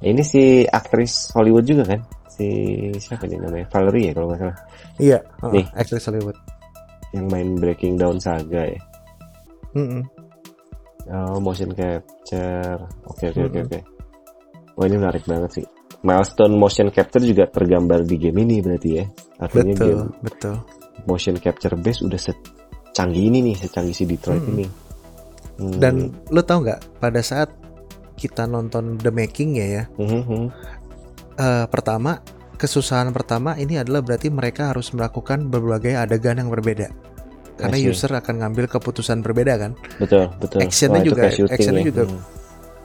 Ini 0.00 0.22
si 0.24 0.64
aktris 0.64 1.28
Hollywood 1.36 1.68
juga 1.68 1.84
kan? 1.84 2.00
Si 2.30 2.48
siapa 2.96 3.28
nih 3.28 3.36
namanya? 3.36 3.68
Valerie 3.68 4.08
ya 4.08 4.12
kalau 4.16 4.32
nggak 4.32 4.40
salah. 4.40 4.58
Iya, 4.96 5.18
uh, 5.44 5.52
Nih. 5.52 5.66
aktris 5.76 6.08
Hollywood. 6.08 6.38
Yang 7.12 7.26
main 7.28 7.48
Breaking 7.60 7.94
Down 8.00 8.16
Saga 8.16 8.64
ya. 8.64 8.80
Mm-mm. 9.76 10.02
Oh, 11.10 11.36
motion 11.42 11.76
capture. 11.76 12.80
Oke 13.12 13.28
oke 13.28 13.60
oke. 13.60 13.78
Wah 14.80 14.88
ini 14.88 14.96
menarik 14.96 15.28
banget 15.28 15.60
sih. 15.60 15.66
Milestone 16.00 16.56
motion 16.56 16.88
capture 16.88 17.20
juga 17.20 17.44
tergambar 17.44 18.08
di 18.08 18.16
game 18.16 18.40
ini 18.40 18.64
berarti 18.64 18.90
ya. 18.96 19.04
Artinya 19.36 19.74
Betul, 19.76 19.84
game 19.84 20.04
betul. 20.24 20.54
motion 21.04 21.36
capture 21.36 21.76
base 21.76 22.00
udah 22.00 22.16
secanggih 22.16 23.28
ini 23.28 23.38
nih, 23.44 23.56
secanggih 23.60 23.92
si 23.92 24.08
Detroit 24.08 24.40
Mm-mm. 24.40 24.52
ini. 24.56 24.66
Hmm. 25.60 25.76
Dan 25.76 25.94
lu 26.32 26.40
tahu 26.40 26.64
nggak 26.64 26.80
pada 26.96 27.20
saat 27.20 27.52
kita 28.16 28.48
nonton 28.48 28.96
The 28.96 29.12
Making 29.12 29.50
ya 29.60 29.66
ya, 29.66 29.84
mhm. 29.96 30.48
eh, 31.36 31.64
pertama 31.68 32.20
kesusahan 32.56 33.12
pertama 33.12 33.56
ini 33.56 33.76
adalah 33.76 34.00
berarti 34.00 34.28
mereka 34.28 34.72
harus 34.72 34.92
melakukan 34.92 35.48
berbagai 35.48 35.96
adegan 35.96 36.36
yang 36.36 36.48
berbeda. 36.48 36.88
Karena 37.56 37.76
user 37.76 38.08
akan 38.10 38.40
ngambil 38.40 38.72
keputusan 38.72 39.20
berbeda 39.20 39.60
kan. 39.60 39.72
betul 40.00 40.32
betul. 40.40 40.64
Actionnya 40.64 41.00
Wah, 41.00 41.08
juga- 41.12 41.28
actionnya 41.28 41.84
ya. 41.84 41.88
juga 41.92 42.02
Hmm. 42.08 42.20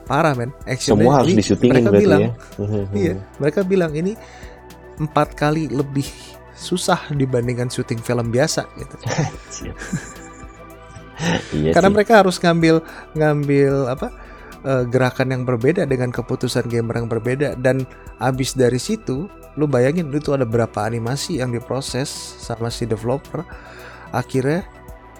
Parah 0.06 0.32
men. 0.38 0.54
Actionnya 0.64 1.02
Semua 1.02 1.12
harus 1.20 1.34
ini 1.34 1.42
disyutingin 1.42 1.82
mereka 1.82 1.90
bilang, 1.92 2.22
ya. 2.22 2.32
Mhm, 2.62 2.66
mhm. 2.70 2.94
Iya, 2.94 3.14
mereka 3.42 3.60
bilang 3.66 3.92
ini 3.92 4.12
empat 4.96 5.34
kali 5.34 5.68
lebih 5.68 6.06
susah 6.56 7.12
dibandingkan 7.12 7.68
syuting 7.68 8.00
film 8.00 8.32
biasa 8.32 8.64
gitu. 8.78 8.96
Iya 11.56 11.72
Karena 11.72 11.88
sih. 11.90 11.96
mereka 11.96 12.12
harus 12.20 12.36
ngambil 12.36 12.84
ngambil 13.16 13.74
apa 13.88 14.08
eh, 14.64 14.84
gerakan 14.88 15.28
yang 15.32 15.42
berbeda 15.48 15.88
dengan 15.88 16.12
keputusan 16.12 16.68
gamer 16.68 17.00
yang 17.00 17.08
berbeda 17.08 17.56
dan 17.56 17.88
abis 18.20 18.52
dari 18.56 18.76
situ 18.76 19.28
lu 19.56 19.64
bayangin 19.64 20.12
itu 20.12 20.36
ada 20.36 20.44
berapa 20.44 20.84
animasi 20.84 21.40
yang 21.40 21.56
diproses 21.56 22.12
sama 22.36 22.68
si 22.68 22.84
developer 22.84 23.40
akhirnya 24.12 24.68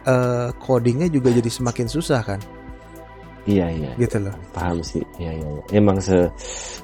eh, 0.04 0.48
codingnya 0.60 1.08
juga 1.08 1.32
jadi 1.32 1.48
semakin 1.48 1.88
susah 1.88 2.20
kan 2.20 2.40
Iya 3.46 3.66
iya. 3.70 3.90
gitu 3.94 4.18
loh 4.20 4.34
Paham 4.50 4.82
sih. 4.82 5.02
Iya 5.16 5.30
iya. 5.38 5.46
iya. 5.46 5.62
Emang 5.72 6.02
se 6.02 6.26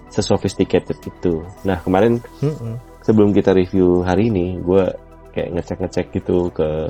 sophisticated 0.09 0.97
itu. 1.02 1.42
Nah 1.66 1.83
kemarin 1.83 2.23
Mm-mm. 2.38 2.78
sebelum 3.02 3.35
kita 3.35 3.50
review 3.50 4.00
hari 4.02 4.31
ini, 4.31 4.62
gue 4.62 4.85
kayak 5.35 5.59
ngecek-ngecek 5.59 6.07
gitu 6.14 6.54
ke 6.54 6.87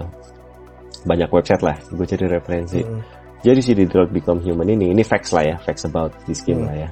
banyak 1.02 1.28
website 1.28 1.62
lah. 1.62 1.76
Gue 1.88 2.04
cari 2.04 2.26
referensi. 2.28 2.84
Mm-mm. 2.84 3.00
Jadi 3.42 3.58
si 3.58 3.72
Detroit 3.74 4.12
Become 4.12 4.38
Human 4.44 4.68
ini, 4.70 4.92
ini 4.92 5.02
facts 5.02 5.34
lah 5.34 5.42
ya, 5.42 5.56
facts 5.58 5.82
about 5.82 6.14
this 6.30 6.44
game 6.44 6.62
Hmm. 6.62 6.68
lah 6.70 6.76
ya. 6.86 6.88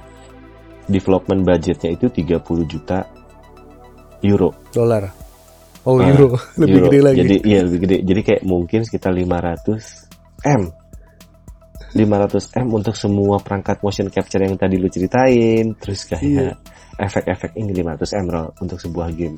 Development 0.88 1.46
budgetnya 1.46 1.94
itu 1.94 2.10
30 2.10 2.42
juta 2.66 3.06
euro. 4.20 4.50
dolar 4.68 5.06
oh 5.86 5.96
Ah, 5.96 6.10
euro 6.10 6.34
lebih 6.60 6.76
Euro. 6.76 6.86
gede 6.90 6.98
lagi 7.00 7.18
Jadi 7.22 7.36
iya 7.46 7.60
lebih 7.62 7.78
gede. 7.86 7.96
Jadi 8.02 8.20
kayak 8.26 8.42
mungkin 8.42 8.80
sekitar 8.82 9.12
500 9.14 10.10
m. 10.44 10.62
500 11.94 12.62
m 12.62 12.66
untuk 12.70 12.94
semua 12.94 13.42
perangkat 13.42 13.82
motion 13.82 14.06
capture 14.08 14.42
yang 14.46 14.54
tadi 14.54 14.78
lu 14.78 14.86
ceritain, 14.86 15.74
terus 15.74 16.06
kayak 16.06 16.22
Iya. 16.22 16.50
efek-efek 17.00 17.58
ini 17.58 17.74
500 17.82 18.14
m 18.22 18.26
Ro, 18.30 18.44
untuk 18.62 18.78
sebuah 18.78 19.10
game. 19.14 19.34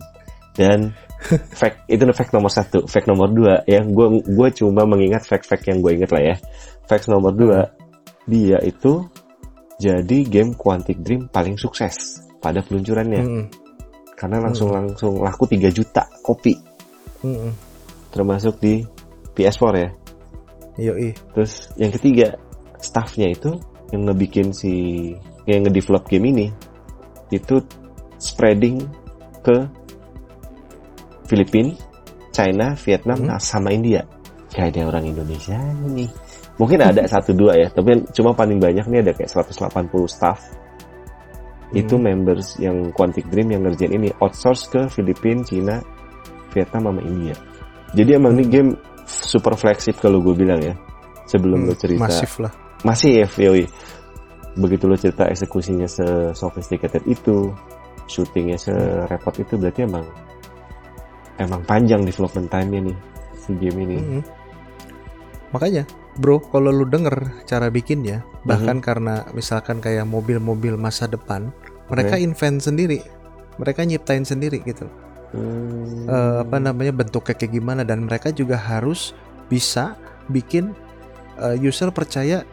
Dan 0.53 0.93
fact 1.59 1.89
itu 1.89 2.05
fact 2.13 2.37
nomor 2.37 2.53
satu, 2.53 2.85
fact 2.85 3.09
nomor 3.09 3.33
dua 3.33 3.65
ya, 3.65 3.81
gue 3.81 4.07
gue 4.21 4.49
cuma 4.53 4.85
mengingat 4.85 5.25
fact-fact 5.25 5.65
yang 5.73 5.81
gue 5.81 5.97
ingat 5.97 6.11
lah 6.13 6.23
ya. 6.23 6.37
Fact 6.85 7.09
nomor 7.09 7.33
dua, 7.33 7.73
dia 8.29 8.61
itu 8.61 9.01
jadi 9.81 10.19
game 10.29 10.53
Quantic 10.53 11.01
Dream 11.01 11.27
paling 11.33 11.57
sukses 11.57 12.21
pada 12.39 12.63
peluncurannya 12.63 13.23
Mm-mm. 13.23 13.47
karena 14.15 14.39
langsung 14.39 14.71
langsung 14.71 15.19
laku 15.19 15.47
3 15.51 15.71
juta 15.75 16.07
kopi 16.23 16.55
Mm-mm. 17.23 17.51
termasuk 18.15 18.59
di 18.63 18.83
PS4 19.33 19.63
ya. 19.79 19.89
Yoi. 20.81 21.13
Terus 21.37 21.69
yang 21.77 21.93
ketiga, 21.93 22.37
staffnya 22.81 23.29
itu 23.33 23.61
yang 23.93 24.09
ngebikin 24.09 24.55
si 24.57 24.73
yang 25.45 25.67
ngedevelop 25.67 26.09
game 26.09 26.33
ini 26.33 26.47
itu 27.35 27.61
spreading 28.17 28.81
ke 29.43 29.57
Filipina, 31.27 31.73
China, 32.31 32.77
Vietnam, 32.77 33.19
Hmm. 33.25 33.29
nah, 33.35 33.41
sama 33.41 33.73
India. 33.73 34.05
Kayak 34.53 34.77
ada 34.77 34.81
orang 34.93 35.05
Indonesia 35.09 35.57
nih. 35.89 36.11
Mungkin 36.61 36.79
ada 36.85 37.03
satu 37.13 37.33
dua 37.33 37.57
ya, 37.57 37.69
tapi 37.73 38.05
cuma 38.13 38.37
paling 38.37 38.61
banyak 38.61 38.85
nih 38.85 39.01
ada 39.01 39.13
kayak 39.17 39.33
180 39.33 40.05
staff. 40.09 40.41
Itu 41.73 41.97
Hmm. 41.97 42.05
members 42.05 42.61
yang 42.61 42.93
Quantic 42.93 43.33
Dream 43.33 43.49
yang 43.49 43.65
ngerjain 43.65 43.97
ini 43.97 44.13
outsource 44.21 44.69
ke 44.69 44.81
Filipina, 44.93 45.41
China, 45.41 45.81
Vietnam 46.53 46.93
sama 46.93 47.01
India. 47.01 47.33
Jadi 47.97 48.11
emang 48.13 48.37
ini 48.37 48.45
game 48.49 48.71
super 49.33 49.57
flagship 49.57 49.97
kalau 49.97 50.21
gue 50.21 50.37
bilang 50.37 50.61
ya. 50.61 50.77
Sebelum 51.25 51.65
Hmm, 51.65 51.69
lo 51.71 51.75
cerita 51.75 52.03
masif 52.05 52.37
lah 52.37 52.53
masih 52.83 53.25
ya 53.25 53.29
Yoi. 53.41 53.65
begitu 54.53 54.85
lo 54.85 54.99
cerita 54.99 55.25
eksekusinya 55.25 55.87
se 55.87 56.05
sophisticated 56.35 57.01
itu 57.07 57.49
syutingnya 58.05 58.59
serepot 58.59 59.33
itu 59.39 59.55
berarti 59.57 59.87
emang 59.87 60.05
emang 61.39 61.63
panjang 61.65 62.03
development 62.03 62.51
time-nya 62.51 62.91
nih 62.91 62.97
si 63.39 63.55
game 63.57 63.79
ini 63.81 63.97
Mm-mm. 63.97 64.23
makanya 65.55 65.87
bro 66.19 66.43
kalau 66.43 66.69
lu 66.69 66.85
denger 66.85 67.47
cara 67.47 67.73
bikinnya 67.73 68.21
bahkan 68.45 68.77
Mhm. 68.77 68.85
karena 68.85 69.15
misalkan 69.33 69.79
kayak 69.79 70.05
mobil-mobil 70.05 70.77
masa 70.77 71.07
depan 71.07 71.49
mereka 71.89 72.19
invent 72.19 72.61
sendiri 72.61 73.01
mereka 73.57 73.87
nyiptain 73.87 74.27
sendiri 74.27 74.61
gitu 74.61 74.85
Eh, 75.33 76.37
apa 76.45 76.57
namanya 76.61 76.93
bentuknya 76.93 77.35
kayak 77.37 77.53
gimana. 77.53 77.83
Dan 77.83 78.05
mereka 78.05 78.29
juga 78.33 78.61
harus 78.61 79.17
bisa 79.49 79.97
bikin 80.29 80.77
eh, 81.41 81.57
user 81.61 81.89
percaya 81.91 82.45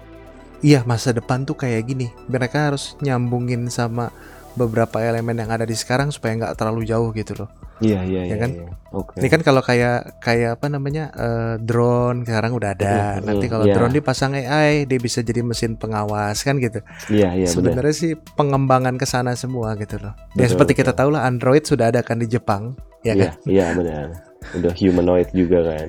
iya 0.64 0.84
masa 0.88 1.12
depan 1.12 1.44
tuh 1.44 1.60
kayak 1.60 1.92
gini. 1.92 2.08
Mereka 2.32 2.72
harus 2.72 2.96
nyambungin 3.04 3.68
sama 3.68 4.12
beberapa 4.58 5.00
elemen 5.00 5.38
yang 5.40 5.52
ada 5.52 5.64
di 5.64 5.76
sekarang 5.78 6.12
supaya 6.12 6.36
nggak 6.36 6.56
terlalu 6.58 6.84
jauh 6.88 7.14
gitu 7.16 7.46
loh 7.46 7.59
iya 7.80 8.00
iya 8.04 8.22
ya 8.28 8.36
iya 8.36 8.36
kan? 8.38 8.52
iya. 8.52 8.68
oke. 8.92 9.14
Ini 9.20 9.28
kan 9.32 9.42
kalau 9.44 9.62
kayak 9.64 10.20
kayak 10.20 10.60
apa 10.60 10.68
namanya 10.68 11.12
eh, 11.16 11.56
drone 11.60 12.28
sekarang 12.28 12.52
udah 12.56 12.70
ada. 12.76 13.20
Mhm, 13.20 13.26
nanti 13.26 13.46
kalau 13.48 13.66
iya. 13.68 13.76
drone 13.76 13.96
dipasang 13.96 14.36
AI 14.36 14.84
dia 14.84 15.00
bisa 15.00 15.20
jadi 15.24 15.42
mesin 15.44 15.80
pengawas 15.80 16.44
kan 16.44 16.60
gitu. 16.60 16.84
Iya 17.08 17.36
iya 17.36 17.48
benar. 17.48 17.56
Sebenarnya 17.56 17.96
sih 17.96 18.12
pengembangan 18.36 18.96
ke 19.00 19.06
sana 19.08 19.34
semua 19.40 19.76
gitu 19.80 20.00
loh. 20.00 20.14
Ya 20.36 20.48
Betul, 20.48 20.52
seperti 20.56 20.74
kita 20.80 20.92
betul. 20.92 21.00
tahu 21.06 21.10
lah 21.16 21.22
Android 21.28 21.64
sudah 21.64 21.86
ada 21.92 22.02
kan 22.04 22.20
di 22.20 22.28
Jepang 22.28 22.76
ya 23.04 23.14
iya 23.16 23.24
kan? 23.32 23.34
iya 23.56 23.66
benar. 23.76 24.08
Udah 24.56 24.74
humanoid 24.76 25.30
juga 25.32 25.60
kan. 25.64 25.88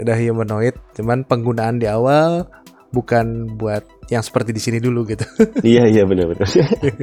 Udah 0.00 0.16
humanoid 0.16 0.74
cuman 0.96 1.24
penggunaan 1.24 1.76
di 1.80 1.88
awal 1.88 2.48
bukan 2.90 3.54
buat 3.54 3.86
yang 4.10 4.20
seperti 4.26 4.50
di 4.50 4.60
sini 4.60 4.78
dulu 4.82 5.06
gitu. 5.06 5.22
Iya 5.62 5.86
iya 5.86 6.02
benar 6.04 6.34
benar. 6.34 6.48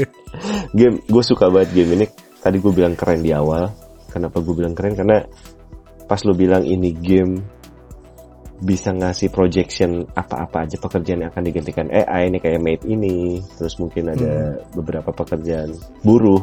Game 0.78 1.00
gue 1.08 1.24
suka 1.24 1.48
banget 1.48 1.72
game 1.74 1.92
ini. 2.04 2.06
Tadi 2.44 2.60
gue 2.60 2.72
bilang 2.76 2.94
keren 2.94 3.24
di 3.24 3.32
awal 3.32 3.87
kenapa 4.12 4.42
gue 4.42 4.54
bilang 4.56 4.74
keren 4.74 4.96
karena 4.96 5.24
pas 6.08 6.22
lo 6.24 6.34
bilang 6.34 6.64
ini 6.64 6.96
game 6.96 7.40
bisa 8.58 8.90
ngasih 8.90 9.30
projection 9.30 10.02
apa-apa 10.18 10.66
aja 10.66 10.82
pekerjaan 10.82 11.22
yang 11.22 11.30
akan 11.30 11.46
digantikan 11.46 11.88
AI 11.94 12.34
ini 12.34 12.38
kayak 12.42 12.62
made 12.64 12.86
ini 12.90 13.38
terus 13.54 13.78
mungkin 13.78 14.18
ada 14.18 14.58
beberapa 14.74 15.14
pekerjaan 15.14 15.78
buruh 16.02 16.42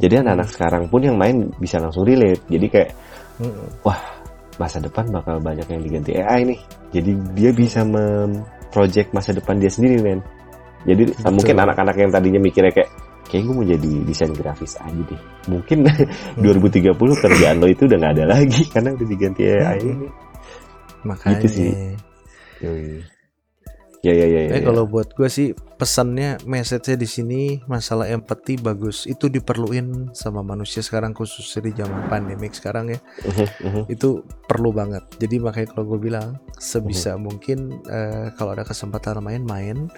jadi 0.00 0.24
anak-anak 0.24 0.48
sekarang 0.48 0.84
pun 0.88 1.04
yang 1.04 1.20
main 1.20 1.52
bisa 1.60 1.76
langsung 1.76 2.08
relate 2.08 2.40
jadi 2.48 2.66
kayak 2.70 2.90
Mm-mm. 3.38 3.94
masa 4.58 4.82
depan 4.82 5.06
bakal 5.14 5.38
banyak 5.38 5.66
yang 5.70 5.82
diganti 5.82 6.18
AI 6.18 6.42
nih. 6.54 6.60
Jadi 6.90 7.10
dia 7.38 7.50
bisa 7.54 7.86
memproject 7.86 9.14
masa 9.14 9.30
depan 9.30 9.62
dia 9.62 9.70
sendiri, 9.70 10.02
men. 10.02 10.20
Jadi 10.82 11.14
Betul. 11.14 11.30
mungkin 11.34 11.56
anak-anak 11.62 11.96
yang 11.98 12.10
tadinya 12.10 12.40
mikirnya 12.42 12.74
kayak 12.74 12.90
kayak 13.28 13.44
gue 13.44 13.54
mau 13.54 13.66
jadi 13.66 13.90
desain 14.08 14.32
grafis 14.32 14.74
aja 14.80 15.02
deh. 15.04 15.20
Mungkin 15.52 15.84
2030 16.42 16.96
kerjaan 16.96 17.56
lo 17.60 17.68
itu 17.68 17.84
udah 17.84 17.98
nggak 18.00 18.14
ada 18.18 18.24
lagi 18.24 18.62
karena 18.72 18.96
udah 18.96 19.06
diganti 19.06 19.42
AI 19.46 19.78
Hmm. 19.78 19.90
ini. 19.92 20.08
makanya 21.06 21.38
Gitu 21.38 21.48
sih. 21.48 21.70
Yoi. 22.64 23.04
Ya 23.98 24.14
ya 24.14 24.26
ya 24.30 24.40
ya. 24.46 24.50
Eh 24.54 24.62
ya. 24.62 24.66
kalau 24.70 24.86
buat 24.86 25.10
gue 25.10 25.26
sih 25.26 25.50
pesannya 25.74 26.38
message-nya 26.46 26.94
di 26.94 27.08
sini 27.10 27.40
masalah 27.66 28.06
empati 28.06 28.54
bagus 28.54 29.10
itu 29.10 29.26
diperluin 29.26 30.14
sama 30.14 30.42
manusia 30.46 30.86
sekarang 30.86 31.14
khususnya 31.14 31.66
di 31.66 31.72
zaman 31.74 32.06
pandemik 32.06 32.54
sekarang 32.54 32.94
ya 32.94 32.98
mhm. 33.26 33.90
itu 33.90 34.22
perlu 34.46 34.70
banget 34.70 35.02
jadi 35.18 35.42
makanya 35.42 35.74
kalau 35.74 35.94
gue 35.94 35.98
bilang 36.10 36.38
sebisa 36.58 37.14
mungkin 37.18 37.78
eh, 37.86 38.30
kalau 38.38 38.54
ada 38.54 38.62
kesempatan 38.62 39.18
main 39.18 39.42
main 39.42 39.90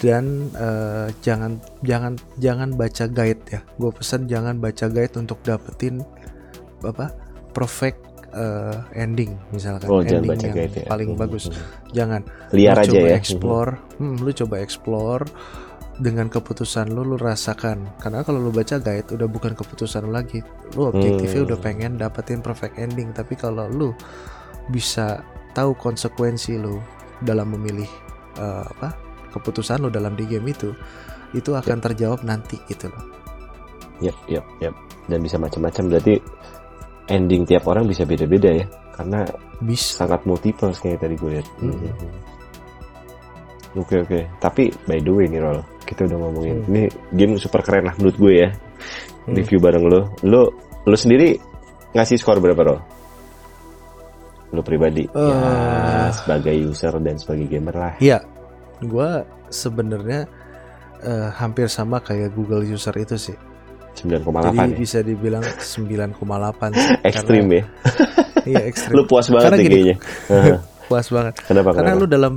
dan 0.00 0.24
eh, 0.52 1.08
jangan 1.20 1.56
jangan 1.80 2.16
jangan 2.36 2.72
baca 2.72 3.04
guide 3.06 3.42
ya 3.46 3.60
gue 3.76 3.90
pesan 3.90 4.24
jangan 4.26 4.56
baca 4.56 4.86
guide 4.86 5.14
untuk 5.14 5.38
dapetin 5.40 6.00
apa 6.80 7.12
perfect 7.52 8.00
eh, 8.32 8.76
ending 8.96 9.36
misalkan 9.50 9.86
Oh, 9.86 10.00
ending 10.00 10.24
baca 10.26 10.40
yang 10.42 10.56
guide 10.56 10.74
ya. 10.74 10.84
paling 10.88 11.10
Mhm, 11.12 11.20
bagus 11.20 11.44
mhm. 11.46 11.60
jangan 11.92 12.20
Liar 12.50 12.74
lu 12.74 12.80
aja 12.80 12.90
coba 12.90 13.06
ya. 13.06 13.14
explore 13.14 13.72
hmm, 13.96 14.16
lu 14.18 14.30
coba 14.34 14.56
explore 14.58 15.24
dengan 16.00 16.26
keputusan 16.26 16.88
lu 16.88 17.04
lu 17.04 17.20
rasakan 17.20 17.84
karena 18.00 18.24
kalau 18.24 18.40
lu 18.40 18.48
baca 18.48 18.80
guide 18.80 19.04
udah 19.10 19.28
bukan 19.28 19.52
keputusan 19.52 20.00
lu 20.02 20.10
lagi 20.10 20.40
lu 20.72 20.88
objektifnya 20.88 21.44
Hmm. 21.44 21.48
udah 21.52 21.58
pengen 21.60 21.92
dapetin 21.94 22.40
perfect 22.40 22.72
ending 22.74 23.12
tapi 23.12 23.36
kalau 23.36 23.68
lu 23.68 23.92
bisa 24.66 25.20
tahu 25.52 25.74
konsekuensi 25.74 26.56
lu 26.56 26.80
dalam 27.20 27.52
memilih 27.52 27.90
eh, 28.34 28.64
apa 28.66 28.96
keputusan 29.30 29.80
lu 29.80 29.88
dalam 29.88 30.12
di 30.12 30.26
game 30.26 30.50
itu 30.50 30.74
itu 31.30 31.54
akan 31.54 31.78
terjawab 31.78 32.20
nanti 32.22 32.58
gitu 32.66 32.90
loh 32.90 33.04
Yap, 34.00 34.16
yap, 34.32 34.46
yap. 34.64 34.72
Dan 35.04 35.20
bisa 35.20 35.36
macam-macam 35.36 35.92
berarti 35.92 36.16
ending 37.06 37.44
tiap 37.44 37.68
orang 37.68 37.84
bisa 37.84 38.08
beda-beda 38.08 38.48
ya. 38.48 38.64
Karena 38.96 39.28
bisa 39.60 40.00
sangat 40.00 40.24
multiple 40.24 40.72
kayak 40.72 41.04
tadi 41.04 41.20
gue 41.20 41.30
lihat. 41.36 41.44
Mm-mm. 41.60 41.92
Oke 43.76 44.00
oke. 44.00 44.24
Tapi 44.40 44.72
by 44.88 45.04
the 45.04 45.12
way 45.12 45.28
nih 45.28 45.44
Rol, 45.44 45.60
kita 45.84 46.08
udah 46.08 46.16
ngomongin 46.16 46.64
Hmm. 46.64 46.70
ini 46.72 46.82
game 47.12 47.36
super 47.36 47.60
keren 47.60 47.86
lah 47.86 47.94
menurut 48.00 48.16
gue 48.16 48.32
ya. 48.40 48.48
Hmm. 49.28 49.36
Review 49.36 49.60
bareng 49.60 49.84
lo. 49.84 50.00
Lo 50.24 50.42
lo 50.88 50.96
sendiri 50.96 51.36
ngasih 51.92 52.16
skor 52.16 52.40
berapa 52.40 52.62
Rol? 52.64 52.80
Lo 54.50 54.64
pribadi 54.64 55.04
ya 55.12 56.08
Eh. 56.08 56.08
sebagai 56.16 56.56
user 56.56 56.96
dan 56.98 57.14
sebagai 57.14 57.46
gamer 57.46 57.76
lah. 57.76 57.92
Iya, 58.00 58.18
gua 58.82 59.22
sebenarnya 59.48 60.24
eh, 61.00 61.28
hampir 61.32 61.66
sama 61.66 61.98
kayak 61.98 62.32
Google 62.32 62.62
user 62.62 62.92
itu 62.94 63.16
sih. 63.16 63.36
9,8 63.92 64.22
Jadi 64.22 64.56
ya. 64.56 64.66
bisa 64.72 64.98
dibilang 65.00 65.42
9,8 65.42 66.14
sih. 66.72 66.88
Ekstrim 67.10 67.44
Karena- 67.44 67.56
ya. 67.56 67.64
Iya 68.40 68.64
ekstrim. 68.64 68.96
Lo 68.96 69.04
puas 69.04 69.28
banget 69.28 69.52
Karena 69.52 69.56
nih 69.56 69.64
gini, 69.64 69.76
kayaknya. 69.76 69.96
Puas 70.88 71.06
banget. 71.06 71.34
kenapa 71.44 71.70
Karena 71.70 71.92
kenapa? 71.92 72.00
lu 72.00 72.06
dalam 72.08 72.34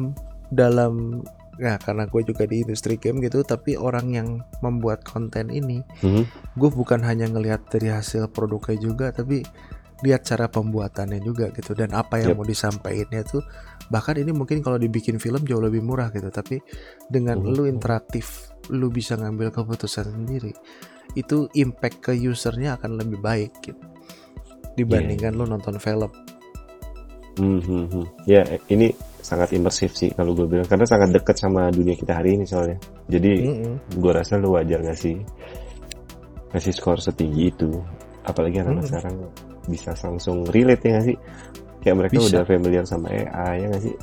dalam 0.51 0.93
ya 1.55 1.79
karena 1.79 2.03
gue 2.05 2.21
juga 2.23 2.43
di 2.43 2.59
industri 2.59 2.99
game 2.99 3.23
gitu, 3.23 3.39
tapi 3.41 3.79
orang 3.79 4.11
yang 4.11 4.27
membuat 4.59 5.01
konten 5.01 5.47
ini, 5.47 5.79
Mhm. 6.03 6.23
gue 6.53 6.69
bukan 6.69 6.99
hanya 7.01 7.25
ngelihat 7.25 7.65
dari 7.67 7.87
hasil 7.87 8.27
produknya 8.29 8.75
juga, 8.75 9.05
tapi 9.09 9.47
lihat 10.01 10.27
cara 10.27 10.51
pembuatannya 10.51 11.23
juga 11.23 11.47
gitu 11.49 11.71
dan 11.71 11.95
apa 11.95 12.19
yang 12.19 12.35
Yep. 12.35 12.37
mau 12.37 12.45
disampaikannya 12.45 13.21
tuh 13.23 13.41
bahkan 13.87 14.15
ini 14.15 14.31
mungkin 14.31 14.63
kalau 14.63 14.77
dibikin 14.77 15.19
film 15.19 15.43
jauh 15.43 15.59
lebih 15.59 15.83
murah 15.83 16.11
gitu 16.11 16.27
tapi 16.27 16.59
dengan 17.07 17.39
Mhm. 17.41 17.51
lu 17.51 17.63
interaktif 17.65 18.47
lu 18.71 18.87
bisa 18.87 19.15
ngambil 19.15 19.51
keputusan 19.51 20.11
sendiri 20.13 20.53
itu 21.13 21.51
impact 21.53 21.99
ke 21.99 22.11
usernya 22.15 22.79
akan 22.79 22.97
lebih 22.97 23.19
baik 23.19 23.51
gitu 23.61 23.83
dibandingkan 24.73 25.35
lu 25.35 25.45
nonton 25.45 25.77
film 25.77 26.09
Hmm, 27.33 27.57
hmm, 27.57 27.85
hmm. 27.89 28.05
Ya, 28.29 28.45
ini 28.69 28.93
sangat 29.17 29.57
imersif 29.57 29.97
sih 29.97 30.13
kalau 30.13 30.37
gue 30.37 30.45
bilang 30.45 30.69
karena 30.69 30.85
sangat 30.85 31.17
dekat 31.17 31.33
sama 31.33 31.73
dunia 31.73 31.97
kita 31.97 32.21
hari 32.21 32.37
ini 32.37 32.45
soalnya. 32.45 32.77
Jadi 33.09 33.31
Mm-mm. 33.41 33.73
gue 33.97 34.11
rasa 34.13 34.37
lu 34.37 34.53
wajar 34.53 34.85
ngasih 34.85 35.17
ngasih 36.53 36.73
skor 36.77 37.01
setinggi 37.01 37.49
itu. 37.49 37.73
Apalagi 38.21 38.61
anak 38.61 38.85
Mm. 38.85 38.85
sekarang 38.85 39.15
bisa 39.65 39.97
langsung 40.05 40.45
relate 40.45 40.85
ya 40.85 40.89
nggak 40.93 41.05
sih? 41.09 41.17
Kayak 41.83 41.95
mereka 41.99 42.13
Bisa. 42.17 42.27
udah 42.31 42.43
familiar 42.47 42.83
sama 42.87 43.11
AI 43.11 43.53
ya 43.61 43.65
nggak 43.69 43.83
sih? 43.83 43.95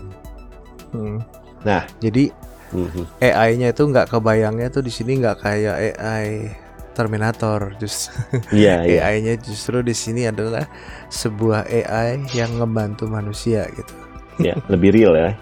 Hmm. 0.92 1.18
Nah. 1.64 1.84
jadi 2.00 2.32
Hmm, 2.70 2.86
hmm. 2.86 3.06
AI-nya 3.18 3.74
itu 3.74 3.82
nggak 3.82 4.14
kebayangnya 4.14 4.70
tuh 4.70 4.86
di 4.86 4.94
sini 4.94 5.18
nggak 5.18 5.42
kayak 5.42 5.98
AI 5.98 6.54
Terminator 6.94 7.74
just 7.82 8.14
Iya, 8.54 8.86
iya. 8.86 8.98
AI-nya 9.10 9.34
justru 9.42 9.82
di 9.82 9.94
sini 9.94 10.30
adalah 10.30 10.62
sebuah 11.10 11.66
AI 11.66 12.22
yang 12.30 12.62
ngebantu 12.62 13.10
manusia 13.10 13.66
gitu. 13.74 13.94
Ya, 14.38 14.54
lebih 14.70 14.94
real 14.94 15.14
ya. 15.18 15.30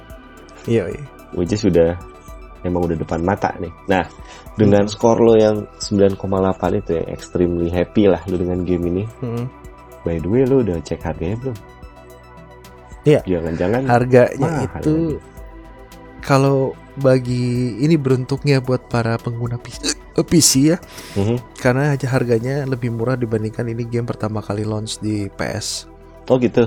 Iya, 0.68 0.84
iya. 0.92 1.04
Which 1.32 1.56
is 1.56 1.64
sudah 1.64 1.96
emang 2.60 2.84
udah 2.84 2.96
depan 3.00 3.24
mata 3.24 3.56
nih. 3.56 3.72
Nah, 3.88 4.04
dengan 4.56 4.84
skor 4.84 5.16
lo 5.16 5.32
yang 5.32 5.64
9,8 5.80 6.20
itu 6.76 6.90
yang 6.92 7.08
extremely 7.08 7.72
happy 7.72 8.04
lah 8.04 8.20
lo 8.28 8.36
dengan 8.36 8.68
game 8.68 8.84
ini. 8.92 9.04
Mm. 9.24 9.48
By 10.04 10.20
the 10.20 10.28
way, 10.28 10.44
lo 10.44 10.60
udah 10.60 10.76
cek 10.84 11.00
harganya 11.00 11.40
belum? 11.40 11.56
Iya. 13.08 13.20
Jangan-jangan 13.24 13.80
Harganya 13.88 14.36
mahal 14.36 14.68
itu 14.68 14.96
kalau 16.20 16.76
bagi 16.98 17.78
ini 17.78 17.94
beruntungnya 17.94 18.58
buat 18.58 18.90
para 18.90 19.14
pengguna 19.16 19.54
PC, 19.56 19.80
eh, 19.94 20.26
PC 20.26 20.50
ya, 20.74 20.76
Mhm. 21.14 21.36
karena 21.56 21.94
aja 21.94 22.10
harganya 22.10 22.66
lebih 22.66 22.90
murah 22.90 23.14
dibandingkan 23.14 23.64
ini 23.64 23.86
game 23.86 24.04
pertama 24.04 24.42
kali 24.42 24.66
launch 24.66 24.98
di 24.98 25.30
PS. 25.30 25.86
Oh 26.26 26.36
gitu. 26.36 26.66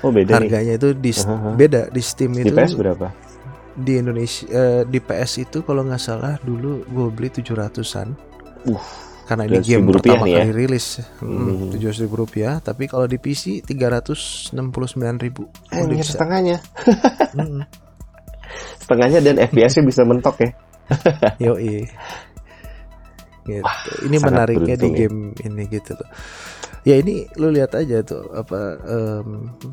Oh 0.00 0.08
beda 0.08 0.38
nih. 0.38 0.48
Harganya 0.48 0.72
itu 0.78 0.94
di 0.94 1.12
Aha. 1.12 1.50
beda 1.52 1.90
di 1.90 2.00
Steam 2.00 2.32
Di 2.32 2.46
itu 2.46 2.54
PS 2.54 2.72
berapa? 2.74 3.08
di 3.74 3.98
Indonesia 3.98 4.46
eh, 4.46 4.82
di 4.86 5.02
PS 5.02 5.42
itu 5.42 5.66
kalau 5.66 5.82
nggak 5.82 5.98
salah 5.98 6.38
dulu 6.40 6.86
gue 6.86 7.06
beli 7.10 7.28
700-an. 7.28 8.14
Uh, 8.64 8.78
karena 9.24 9.44
ini 9.44 9.58
700 9.58 9.66
game 9.66 9.84
pertama 9.90 10.24
ya? 10.24 10.38
kali 10.40 10.52
rilis 10.54 10.86
Hmm. 11.18 11.72
tujuh 11.72 11.90
ribu 11.96 12.14
rupiah 12.18 12.60
tapi 12.60 12.84
kalau 12.84 13.04
di 13.04 13.16
PC 13.16 13.60
tiga 13.60 13.88
ratus 13.88 14.52
enam 14.52 14.68
puluh 14.68 14.84
sembilan 14.84 15.16
ribu 15.16 15.48
Anjir, 15.70 15.96
Eh, 15.96 16.04
setengahnya. 16.04 16.56
Mm-mm. 17.32 17.64
Setengahnya 18.80 19.18
dan 19.18 19.36
FPS-nya 19.40 19.82
bisa 19.82 20.04
mentok 20.04 20.36
ya. 20.38 20.50
Yoi. 21.48 21.88
gitu. 23.44 23.90
ini 24.04 24.16
sangat 24.16 24.24
menariknya 24.30 24.76
di 24.78 24.88
ya. 24.88 24.96
game 25.04 25.18
ini 25.38 25.62
gitu 25.68 25.92
loh 25.92 26.08
ya 26.80 26.96
ini 26.96 27.24
lu 27.36 27.48
lihat 27.48 27.72
aja 27.74 28.00
tuh 28.00 28.24
apa 28.30 28.60
em, 28.80 29.28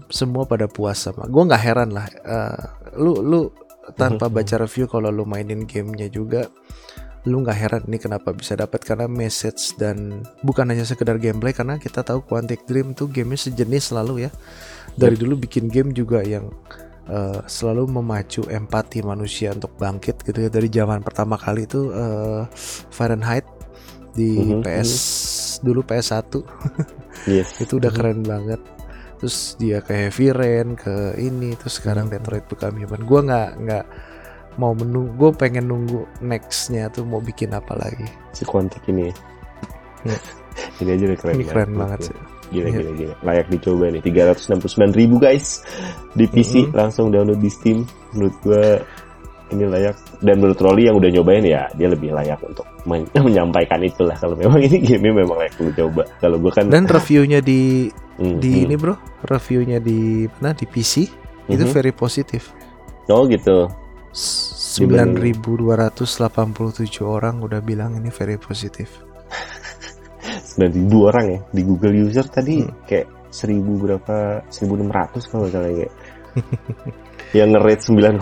semua 0.08 0.44
pada 0.44 0.68
puas 0.68 0.96
sama 0.98 1.24
gue 1.24 1.44
nggak 1.44 1.60
heran 1.62 1.90
lah 1.92 2.04
eh, 2.08 2.60
lu 2.96 3.20
lu 3.20 3.48
tanpa 3.96 4.28
baca 4.36 4.56
review 4.60 4.88
kalau 4.88 5.08
lu 5.08 5.24
mainin 5.24 5.64
gamenya 5.64 6.08
juga 6.08 6.48
lu 7.30 7.46
nggak 7.46 7.58
heran 7.58 7.84
ini 7.86 8.02
kenapa 8.02 8.34
bisa 8.34 8.58
dapat 8.58 8.82
karena 8.82 9.06
message 9.06 9.78
dan 9.78 10.26
bukan 10.42 10.66
hanya 10.74 10.82
sekedar 10.82 11.22
gameplay 11.22 11.54
karena 11.54 11.78
kita 11.78 12.02
tahu 12.02 12.26
Quantic 12.26 12.66
Dream 12.66 12.98
tuh 12.98 13.06
gamenya 13.14 13.50
sejenis 13.50 13.94
selalu 13.94 14.26
ya. 14.26 14.32
Dari 14.98 15.16
dulu 15.16 15.38
bikin 15.38 15.70
game 15.70 15.94
juga 15.94 16.26
yang 16.26 16.50
eh, 17.08 17.40
selalu 17.46 17.88
memacu 18.02 18.42
empati 18.50 19.06
manusia 19.06 19.54
untuk 19.54 19.74
bangkit 19.78 20.26
gitu 20.26 20.40
ya. 20.42 20.50
Dari 20.50 20.68
zaman 20.74 21.06
pertama 21.06 21.38
kali 21.38 21.70
itu 21.70 21.94
eh, 21.94 22.42
Fahrenheit 22.90 23.46
di 24.12 24.58
Mhm, 24.60 24.66
PS 24.66 24.92
dulu 25.64 25.86
PS1 25.86 26.34
Yes. 27.30 27.54
itu 27.64 27.78
udah 27.78 27.92
keren 27.94 28.26
banget. 28.26 28.60
Terus 29.22 29.54
dia 29.62 29.86
ke 29.86 29.94
Heavy 29.94 30.34
Rain 30.34 30.74
ke 30.74 31.14
ini 31.22 31.54
terus 31.54 31.78
sekarang 31.78 32.10
Detroit 32.10 32.50
Become 32.50 32.82
Human. 32.82 33.06
Gue 33.06 33.22
nggak 33.22 33.50
nggak 33.62 33.86
mau 34.56 34.72
menunggu 34.72 35.12
gue 35.16 35.32
pengen 35.38 35.66
nunggu 35.66 36.04
nextnya 36.20 36.88
tuh 36.88 37.04
mau 37.04 37.20
bikin 37.20 37.52
apa 37.52 37.72
lagi 37.74 38.04
Si 38.32 38.44
Quantic 38.44 38.84
ini 38.88 39.08
ya. 39.08 39.14
Ya. 40.08 40.18
ini 40.84 40.90
aja 40.92 41.04
udah 41.08 41.18
keren 41.18 41.34
ini 41.36 41.46
keren 41.46 41.72
banget 41.74 42.00
sih 42.08 42.18
Gila, 42.52 42.68
Iya. 42.68 42.84
gila, 42.84 42.92
gila. 42.92 43.16
Layak 43.24 43.48
dicoba 43.48 43.86
nih. 43.88 44.02
369 44.04 44.92
ribu 44.92 45.16
guys. 45.18 45.64
Di 46.12 46.28
PC 46.28 46.68
Mhm. 46.68 46.76
langsung 46.76 47.08
download 47.08 47.40
di 47.40 47.48
Steam. 47.48 47.88
Menurut 48.12 48.36
gua 48.44 48.76
ini 49.48 49.64
layak. 49.64 49.96
Dan 50.20 50.44
menurut 50.44 50.60
Rolly 50.60 50.92
yang 50.92 51.00
udah 51.00 51.10
nyobain 51.10 51.48
ya, 51.48 51.72
dia 51.72 51.88
lebih 51.88 52.12
layak 52.12 52.44
untuk 52.44 52.68
men- 52.84 53.08
menyampaikan 53.24 53.80
itulah. 53.80 54.20
Kalau 54.20 54.36
memang 54.36 54.60
ini 54.60 54.84
game 54.84 55.16
memang 55.16 55.40
layak 55.40 55.56
lu 55.64 55.72
coba. 55.72 56.04
Kalau 56.20 56.44
gua 56.44 56.52
kan 56.52 56.68
dan 56.68 56.84
reviewnya 56.92 57.40
di 57.40 57.88
Hmm, 58.20 58.36
di 58.38 58.52
hmm. 58.52 58.64
ini 58.68 58.76
bro 58.76 59.00
reviewnya 59.24 59.80
di 59.80 60.00
mana 60.28 60.52
di 60.52 60.68
PC 60.68 61.08
itu 61.48 61.64
Mhm. 61.64 61.72
very 61.72 61.96
positif 61.96 62.52
Oh 63.08 63.24
gitu. 63.26 63.72
9287 64.12 65.40
orang 67.02 67.40
udah 67.40 67.60
bilang 67.60 67.96
ini 67.96 68.10
very 68.10 68.36
positif 68.36 69.02
9000 70.56 70.92
orang 71.10 71.26
ya 71.28 71.40
di 71.50 71.62
Google 71.64 71.96
user 71.98 72.26
tadi 72.26 72.62
Hmm. 72.62 72.76
kayak 72.84 73.08
1000 73.32 73.64
berapa 73.64 74.16
1600 74.48 75.24
kalau 75.26 75.48
nggak 75.48 75.54
salah 75.54 75.72
ya. 75.72 75.90
yang 77.38 77.50
nge-rate 77.50 77.84
9,8 77.88 78.20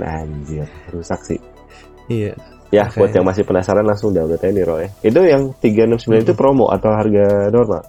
anjir 0.00 0.66
rusak 0.90 1.20
sih 1.24 1.40
iya 2.06 2.34
Ya, 2.72 2.90
Oke. 2.90 2.98
buat 2.98 3.14
yang 3.14 3.22
masih 3.22 3.46
penasaran 3.46 3.86
langsung 3.86 4.10
download 4.10 4.34
aja 4.34 4.50
nih 4.50 4.66
Roy. 4.66 4.90
Itu 4.98 5.22
yang 5.22 5.54
369 5.62 5.94
itu 6.18 6.34
Hmm. 6.34 6.34
promo 6.34 6.66
atau 6.66 6.90
harga 6.90 7.46
normal? 7.48 7.86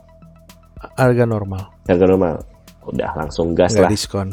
harga 0.94 1.24
normal 1.26 1.64
Harga 1.90 2.06
normal. 2.06 2.36
Udah 2.86 3.10
langsung 3.18 3.58
gas 3.58 3.74
nggak 3.74 3.82
lah. 3.82 3.90
diskon 3.90 4.30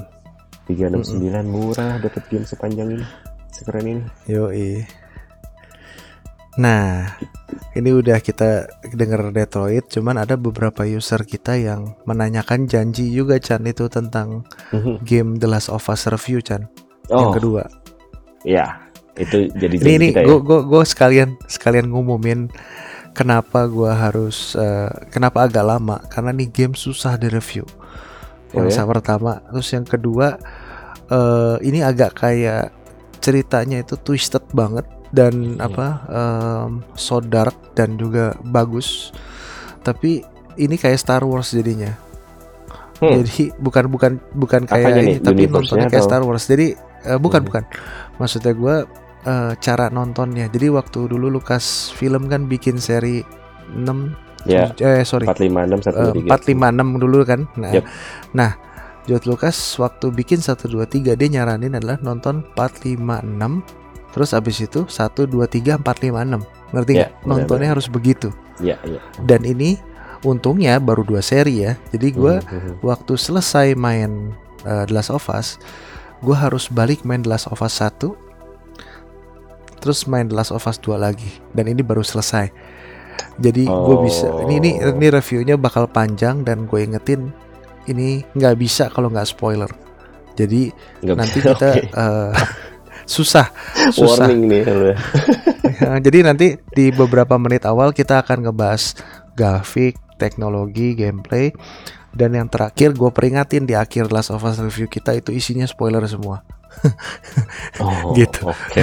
369 0.66 1.18
murah 1.44 1.98
dapat 1.98 2.22
game 2.30 2.46
sepanjang 2.46 2.88
ini. 2.94 3.06
Sekeren 3.50 3.84
ini. 3.84 4.02
Yoi. 4.26 4.82
Nah, 6.52 7.08
ini 7.72 7.90
udah 7.90 8.20
kita 8.20 8.68
denger 8.92 9.32
Detroit, 9.32 9.88
cuman 9.88 10.20
ada 10.20 10.36
beberapa 10.36 10.84
user 10.84 11.24
kita 11.24 11.56
yang 11.56 11.96
menanyakan 12.04 12.68
janji 12.68 13.08
juga 13.08 13.40
Chan 13.40 13.64
itu 13.64 13.88
tentang 13.88 14.44
game 15.00 15.40
The 15.40 15.48
Last 15.48 15.72
of 15.72 15.88
Us 15.88 16.04
review 16.06 16.44
Chan. 16.44 16.68
Yang 17.08 17.28
Oh, 17.28 17.32
kedua. 17.32 17.64
ya. 18.44 18.84
Itu 19.12 19.44
jadi 19.52 19.76
Ini 19.76 19.84
janji 19.84 19.96
ini 19.96 20.06
kita 20.12 20.20
ya. 20.24 20.26
gue 20.28 20.38
gue 20.40 20.60
gue 20.64 20.82
sekalian 20.88 21.36
sekalian 21.44 21.92
ngumumin 21.92 22.48
kenapa 23.12 23.68
gua 23.68 23.92
harus 23.92 24.56
eh, 24.56 24.88
kenapa 25.12 25.44
agak 25.44 25.60
lama 25.68 26.00
karena 26.08 26.32
nih 26.32 26.48
game 26.48 26.72
susah 26.72 27.20
di 27.20 27.28
review. 27.28 27.64
Oh 28.52 28.60
Yang 28.60 28.68
ya? 28.68 28.76
sa- 28.78 28.86
pertama, 28.86 29.40
terus 29.46 29.68
yang 29.70 29.84
kedua 29.84 30.36
eh 31.04 31.56
ini 31.62 31.80
agak 31.80 32.16
kayak 32.16 32.72
ceritanya 33.18 33.80
itu 33.80 33.94
twisted 33.96 34.42
banget 34.50 34.84
dan 35.08 35.54
Iya. 35.54 35.62
apa 35.62 35.86
em, 36.08 36.70
so 36.94 37.18
dark 37.18 37.54
dan 37.72 37.94
juga 37.94 38.32
bagus. 38.42 39.12
Tapi 39.80 40.22
ini 40.56 40.74
kayak 40.74 40.96
Star 40.96 41.22
Wars 41.22 41.50
jadinya. 41.50 41.92
Hmm. 42.98 43.18
Jadi 43.18 43.50
bukan 43.56 43.88
bukan 43.88 44.12
bukan 44.32 44.62
kayak 44.62 44.86
Apanya 44.86 45.02
ini 45.02 45.12
nih? 45.12 45.16
tapi 45.18 45.42
nontonnya 45.44 45.88
kayak 45.88 46.00
atau? 46.00 46.08
Star 46.08 46.22
Wars. 46.22 46.44
Jadi 46.44 46.66
eh, 47.02 47.18
bukan 47.18 47.40
Hmm. 47.40 47.48
bukan. 47.48 47.64
Maksudnya 48.16 48.52
gue 48.52 48.76
eh, 49.22 49.52
cara 49.56 49.86
nontonnya. 49.88 50.46
Jadi 50.46 50.66
waktu 50.68 51.06
dulu 51.06 51.26
Lukas 51.28 51.90
film 51.90 52.26
kan 52.26 52.46
bikin 52.46 52.76
seri 52.76 53.22
6 53.70 54.12
Ya, 54.44 54.74
eh 54.74 55.04
sorry 55.04 55.26
456 55.26 55.86
Eh, 55.86 56.26
123. 56.26 56.28
456 56.28 56.98
dulu 56.98 57.18
kan. 57.22 57.40
Nah, 57.54 57.70
Yep. 57.70 57.84
nah 58.32 58.50
George 59.02 59.26
Lucas 59.26 59.56
waktu 59.78 60.10
bikin 60.10 60.38
1 60.38 60.66
2 60.66 60.86
3 60.86 61.14
dia 61.14 61.28
nyaranin 61.28 61.74
adalah 61.74 61.98
nonton 61.98 62.46
456 62.54 63.62
terus 64.12 64.30
abis 64.30 64.56
itu 64.60 64.84
1 64.86 65.26
2 65.26 65.46
3 65.46 65.78
456. 65.78 66.42
Ngerti 66.70 66.92
nggak? 66.94 67.10
benar-benar. 67.10 67.26
Nontonnya 67.26 67.68
harus 67.70 67.86
begitu. 67.86 68.28
Iya, 68.58 68.76
iya. 68.84 69.00
Dan 69.20 69.42
ini 69.42 69.76
untungnya 70.22 70.78
baru 70.78 71.02
dua 71.02 71.18
seri 71.20 71.66
ya. 71.66 71.74
Jadi 71.90 72.12
gua 72.12 72.38
Mhm, 72.40 72.46
mhm. 72.46 72.72
waktu 72.80 73.12
selesai 73.14 73.74
main 73.74 74.32
uh, 74.62 74.86
The 74.86 74.94
Last 74.94 75.10
of 75.10 75.26
Us, 75.28 75.58
gue 76.20 76.36
harus 76.36 76.70
balik 76.70 77.02
main 77.02 77.22
The 77.22 77.34
Last 77.34 77.50
of 77.50 77.58
Us 77.58 77.74
1 77.74 78.14
terus 79.76 80.06
main 80.06 80.30
The 80.30 80.36
Last 80.38 80.54
of 80.54 80.62
Us 80.62 80.78
2 80.78 80.94
lagi 80.94 81.26
dan 81.50 81.66
ini 81.66 81.82
baru 81.82 82.06
selesai. 82.06 82.54
Jadi 83.36 83.64
gue 83.64 83.96
bisa 84.02 84.26
ini 84.44 84.54
ini 84.58 84.70
Oh. 84.80 84.94
ini 84.94 85.06
reviewnya 85.08 85.56
bakal 85.56 85.86
panjang 85.86 86.42
dan 86.42 86.64
gue 86.66 86.80
ingetin 86.80 87.32
ini 87.84 88.22
nggak 88.32 88.56
bisa 88.56 88.86
kalau 88.88 89.10
nggak 89.10 89.26
spoiler. 89.26 89.70
Jadi 90.32 90.72
Nggak 91.02 91.16
nanti 91.16 91.38
bisa, 91.38 91.48
kita 91.52 91.68
oke. 91.68 91.82
uh, 91.92 92.32
susah 93.04 93.46
susah. 93.96 94.26
warning 94.28 94.42
nih. 94.48 94.62
Ya, 95.82 95.98
Jadi 95.98 96.22
nanti 96.22 96.46
di 96.70 96.94
beberapa 96.94 97.34
menit 97.36 97.66
awal 97.66 97.90
kita 97.90 98.22
akan 98.22 98.46
ngebahas 98.46 98.94
grafik, 99.34 99.98
teknologi, 100.14 100.94
gameplay. 100.94 101.50
Dan 102.12 102.36
yang 102.36 102.46
terakhir 102.46 102.92
gue 102.92 103.10
peringatin 103.10 103.64
di 103.64 103.72
akhir 103.72 104.12
Last 104.12 104.30
of 104.30 104.44
Us 104.44 104.60
review 104.60 104.86
kita 104.86 105.16
itu 105.16 105.32
isinya 105.32 105.64
spoiler 105.64 106.04
semua. 106.04 106.44
Oh, 107.80 108.12
Gitu. 108.18 108.42
Oke. 108.44 108.80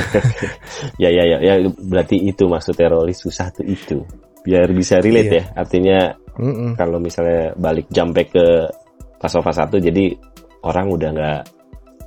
ya 0.97 1.10
ya 1.10 1.23
ya 1.25 1.38
ya 1.39 1.54
berarti 1.80 2.15
itu 2.21 2.45
maksudnya 2.45 2.89
Rolly 2.89 3.13
susah 3.13 3.52
tuh 3.52 3.65
itu. 3.65 4.02
Biar 4.41 4.71
bisa 4.71 4.97
relate 4.97 5.30
Iya. 5.30 5.39
ya. 5.39 5.43
Artinya 5.56 5.99
Mm-mm. 6.39 6.71
kalau 6.73 6.97
misalnya 6.97 7.52
balik 7.56 7.91
jump 7.91 8.15
back 8.15 8.32
ke 8.32 8.45
Us 9.19 9.36
1 9.36 9.67
jadi 9.75 10.15
orang 10.63 10.88
udah 10.88 11.10
nggak 11.12 11.41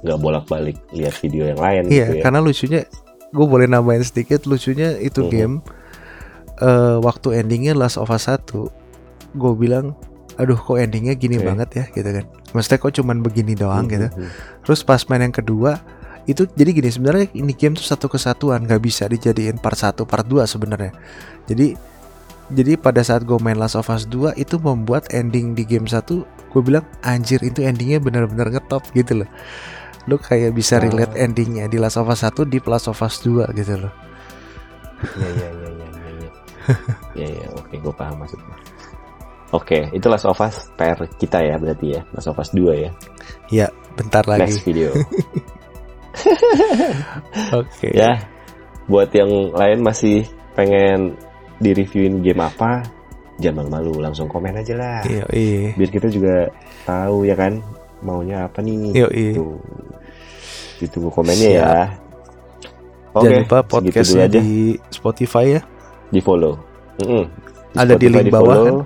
nggak 0.02 0.18
bolak-balik 0.18 0.80
lihat 0.90 1.14
video 1.20 1.44
yang 1.46 1.60
lain 1.60 1.82
Iya, 1.86 1.92
gitu 2.08 2.12
ya. 2.18 2.22
karena 2.24 2.40
lucunya 2.40 2.80
gue 3.28 3.46
boleh 3.46 3.66
nambahin 3.68 4.02
sedikit 4.02 4.48
lucunya 4.48 4.96
itu 4.96 5.22
Mhm. 5.22 5.30
game 5.30 5.56
eh 6.58 6.96
waktu 6.98 7.38
endingnya 7.38 7.76
Last 7.76 7.96
of 7.96 8.08
Us 8.08 8.26
1 8.26 8.48
gue 9.32 9.52
bilang 9.54 9.92
aduh 10.42 10.58
kok 10.58 10.74
endingnya 10.74 11.14
gini 11.14 11.38
Oke. 11.38 11.46
banget 11.46 11.68
ya 11.72 11.84
gitu 11.88 12.10
kan 12.10 12.24
maksudnya 12.50 12.78
kok 12.78 12.92
cuman 12.98 13.16
begini 13.22 13.54
doang 13.54 13.86
gitu 13.86 14.10
Mhm. 14.10 14.28
terus 14.66 14.82
pas 14.82 14.98
main 15.06 15.22
yang 15.22 15.32
kedua 15.32 15.78
itu 16.22 16.46
jadi 16.48 16.70
gini 16.72 16.88
sebenarnya 16.88 17.26
ini 17.32 17.50
game 17.50 17.74
tuh 17.74 17.82
satu 17.82 18.06
kesatuan 18.06 18.62
nggak 18.62 18.78
bisa 18.78 19.06
dijadiin 19.06 19.58
part 19.58 19.74
1 19.74 20.02
part 20.02 20.22
2 20.22 20.42
sebenarnya 20.44 20.90
jadi 21.46 21.74
jadi 22.52 22.76
pada 22.76 23.00
saat 23.00 23.22
gue 23.22 23.38
main 23.38 23.56
Last 23.56 23.74
of 23.74 23.88
Us 23.88 24.04
2 24.04 24.36
itu 24.36 24.58
membuat 24.58 25.08
ending 25.10 25.54
di 25.54 25.64
game 25.64 25.86
1 25.86 26.02
gue 26.26 26.60
bilang 26.60 26.84
anjir 27.00 27.40
itu 27.40 27.62
endingnya 27.62 27.98
benar-benar 27.98 28.50
ngetop 28.50 28.84
gitu 28.92 29.24
loh 29.24 29.30
lu 30.04 30.18
kayak 30.18 30.52
bisa 30.52 30.76
Oh. 30.76 30.82
relate 30.82 31.14
endingnya 31.14 31.66
di 31.66 31.78
Last 31.78 31.96
of 31.96 32.06
Us 32.06 32.22
1 32.22 32.42
di 32.44 32.58
Last 32.60 32.86
of 32.86 32.98
Us 32.98 33.22
2 33.22 33.46
gitu 33.52 33.78
loh 33.78 33.92
Iya 35.02 35.28
iya 35.28 35.48
iya 35.50 35.68
iya 35.68 35.86
iya. 35.88 36.10
iya. 36.14 36.30
Iya 37.18 37.28
iya 37.34 37.46
oke 37.52 37.74
gue 37.74 37.90
paham 37.90 38.22
maksudnya. 38.22 38.54
Oke, 39.52 39.84
itu 39.92 40.06
Last 40.08 40.24
of 40.24 40.40
Us 40.40 40.72
PR 40.80 40.96
kita 41.20 41.44
ya 41.44 41.60
berarti 41.60 41.92
ya. 41.92 42.00
Last 42.16 42.32
of 42.32 42.40
Us 42.40 42.48
2 42.56 42.72
ya. 42.72 42.90
ya 43.52 43.66
bentar 43.92 44.24
lagi 44.24 44.48
Next 44.48 44.64
video. 44.64 44.88
oke 47.60 47.88
ya. 47.92 48.16
Buat 48.88 49.12
yang 49.12 49.52
lain 49.52 49.78
masih 49.84 50.24
pengen 50.56 51.20
di-reviewin 51.60 52.24
game 52.24 52.40
apa, 52.40 52.80
jangan 53.36 53.68
malu 53.68 54.00
langsung 54.00 54.26
komen 54.26 54.56
aja 54.56 54.74
lah. 54.74 55.00
iya 55.06 55.24
iya 55.30 55.76
Biar 55.76 55.90
kita 55.92 56.08
juga 56.08 56.48
tahu 56.88 57.28
ya 57.28 57.36
kan 57.36 57.60
maunya 58.00 58.48
apa 58.48 58.64
nih. 58.64 58.96
Iya, 58.96 59.08
iya. 59.12 59.32
Tuh. 59.36 59.60
Ditunggu 60.80 61.12
komennya 61.12 61.48
Siap. 61.52 61.60
ya. 61.60 61.76
Oke, 63.12 63.28
jangan 63.28 63.40
lupa 63.44 63.58
podcastnya 63.68 64.26
di 64.32 64.72
Spotify 64.88 65.44
ya 65.56 65.60
di 66.08 66.20
follow. 66.24 66.56
Mm-mm. 67.04 67.24
Ada 67.76 68.00
di 68.00 68.08
Spotify 68.08 68.24
link 68.24 68.32
bawah, 68.32 68.56
di-follow. 68.56 68.80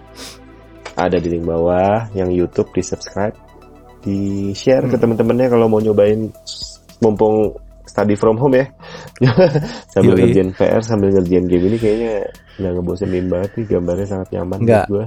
Ada 0.97 1.21
di 1.21 1.29
link 1.29 1.45
bawah, 1.45 2.09
yang 2.13 2.33
YouTube 2.33 2.73
di 2.73 2.81
subscribe, 2.81 3.37
di 4.01 4.51
share 4.53 4.89
ke 4.89 4.97
Hmm. 4.97 5.03
teman-temannya 5.05 5.47
kalau 5.47 5.69
mau 5.69 5.79
nyobain 5.79 6.33
mumpung 6.99 7.53
study 7.85 8.17
from 8.17 8.37
home 8.37 8.57
ya. 8.57 8.67
sambil 9.93 10.17
Yoi. 10.17 10.33
ngerjain 10.33 10.51
PR, 10.53 10.81
sambil 10.81 11.13
ngerjain 11.13 11.45
game 11.45 11.65
ini 11.69 11.77
kayaknya 11.77 12.13
nggak 12.57 12.73
ngebosenin 12.75 13.27
banget 13.29 13.51
nih, 13.55 13.67
gambarnya 13.71 14.07
sangat 14.09 14.29
nyaman 14.33 14.59
Nggak. 14.59 14.85
buat 14.89 14.91
gue. 14.91 15.05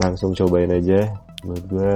Langsung 0.00 0.32
cobain 0.34 0.72
aja. 0.72 1.00
Menurut 1.42 1.64
gue, 1.68 1.94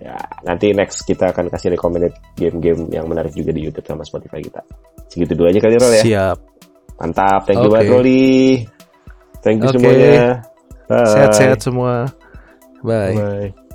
ya 0.00 0.16
nanti 0.42 0.72
next 0.72 1.04
kita 1.04 1.28
akan 1.28 1.52
kasih 1.52 1.68
recommended 1.70 2.16
game-game 2.32 2.88
yang 2.88 3.04
menarik 3.04 3.32
juga 3.32 3.52
di 3.52 3.60
YouTube 3.62 3.84
sama 3.84 4.02
Spotify 4.02 4.40
kita. 4.40 4.60
Segitu 5.06 5.36
dulu 5.36 5.52
aja 5.52 5.60
kali 5.60 5.76
Rol 5.76 5.92
ya. 5.92 6.02
siap 6.02 6.38
Mantap, 6.96 7.44
thank 7.44 7.60
you 7.60 7.68
Oke. 7.68 7.76
banget 7.76 7.92
Rolly. 7.92 8.64
Thank 9.44 9.60
you 9.60 9.68
Oke. 9.68 9.76
semuanya. 9.78 10.55
Sehat-sehat 10.88 11.60
semua. 11.62 12.06
Bye. 12.82 13.14
Bye. 13.14 13.65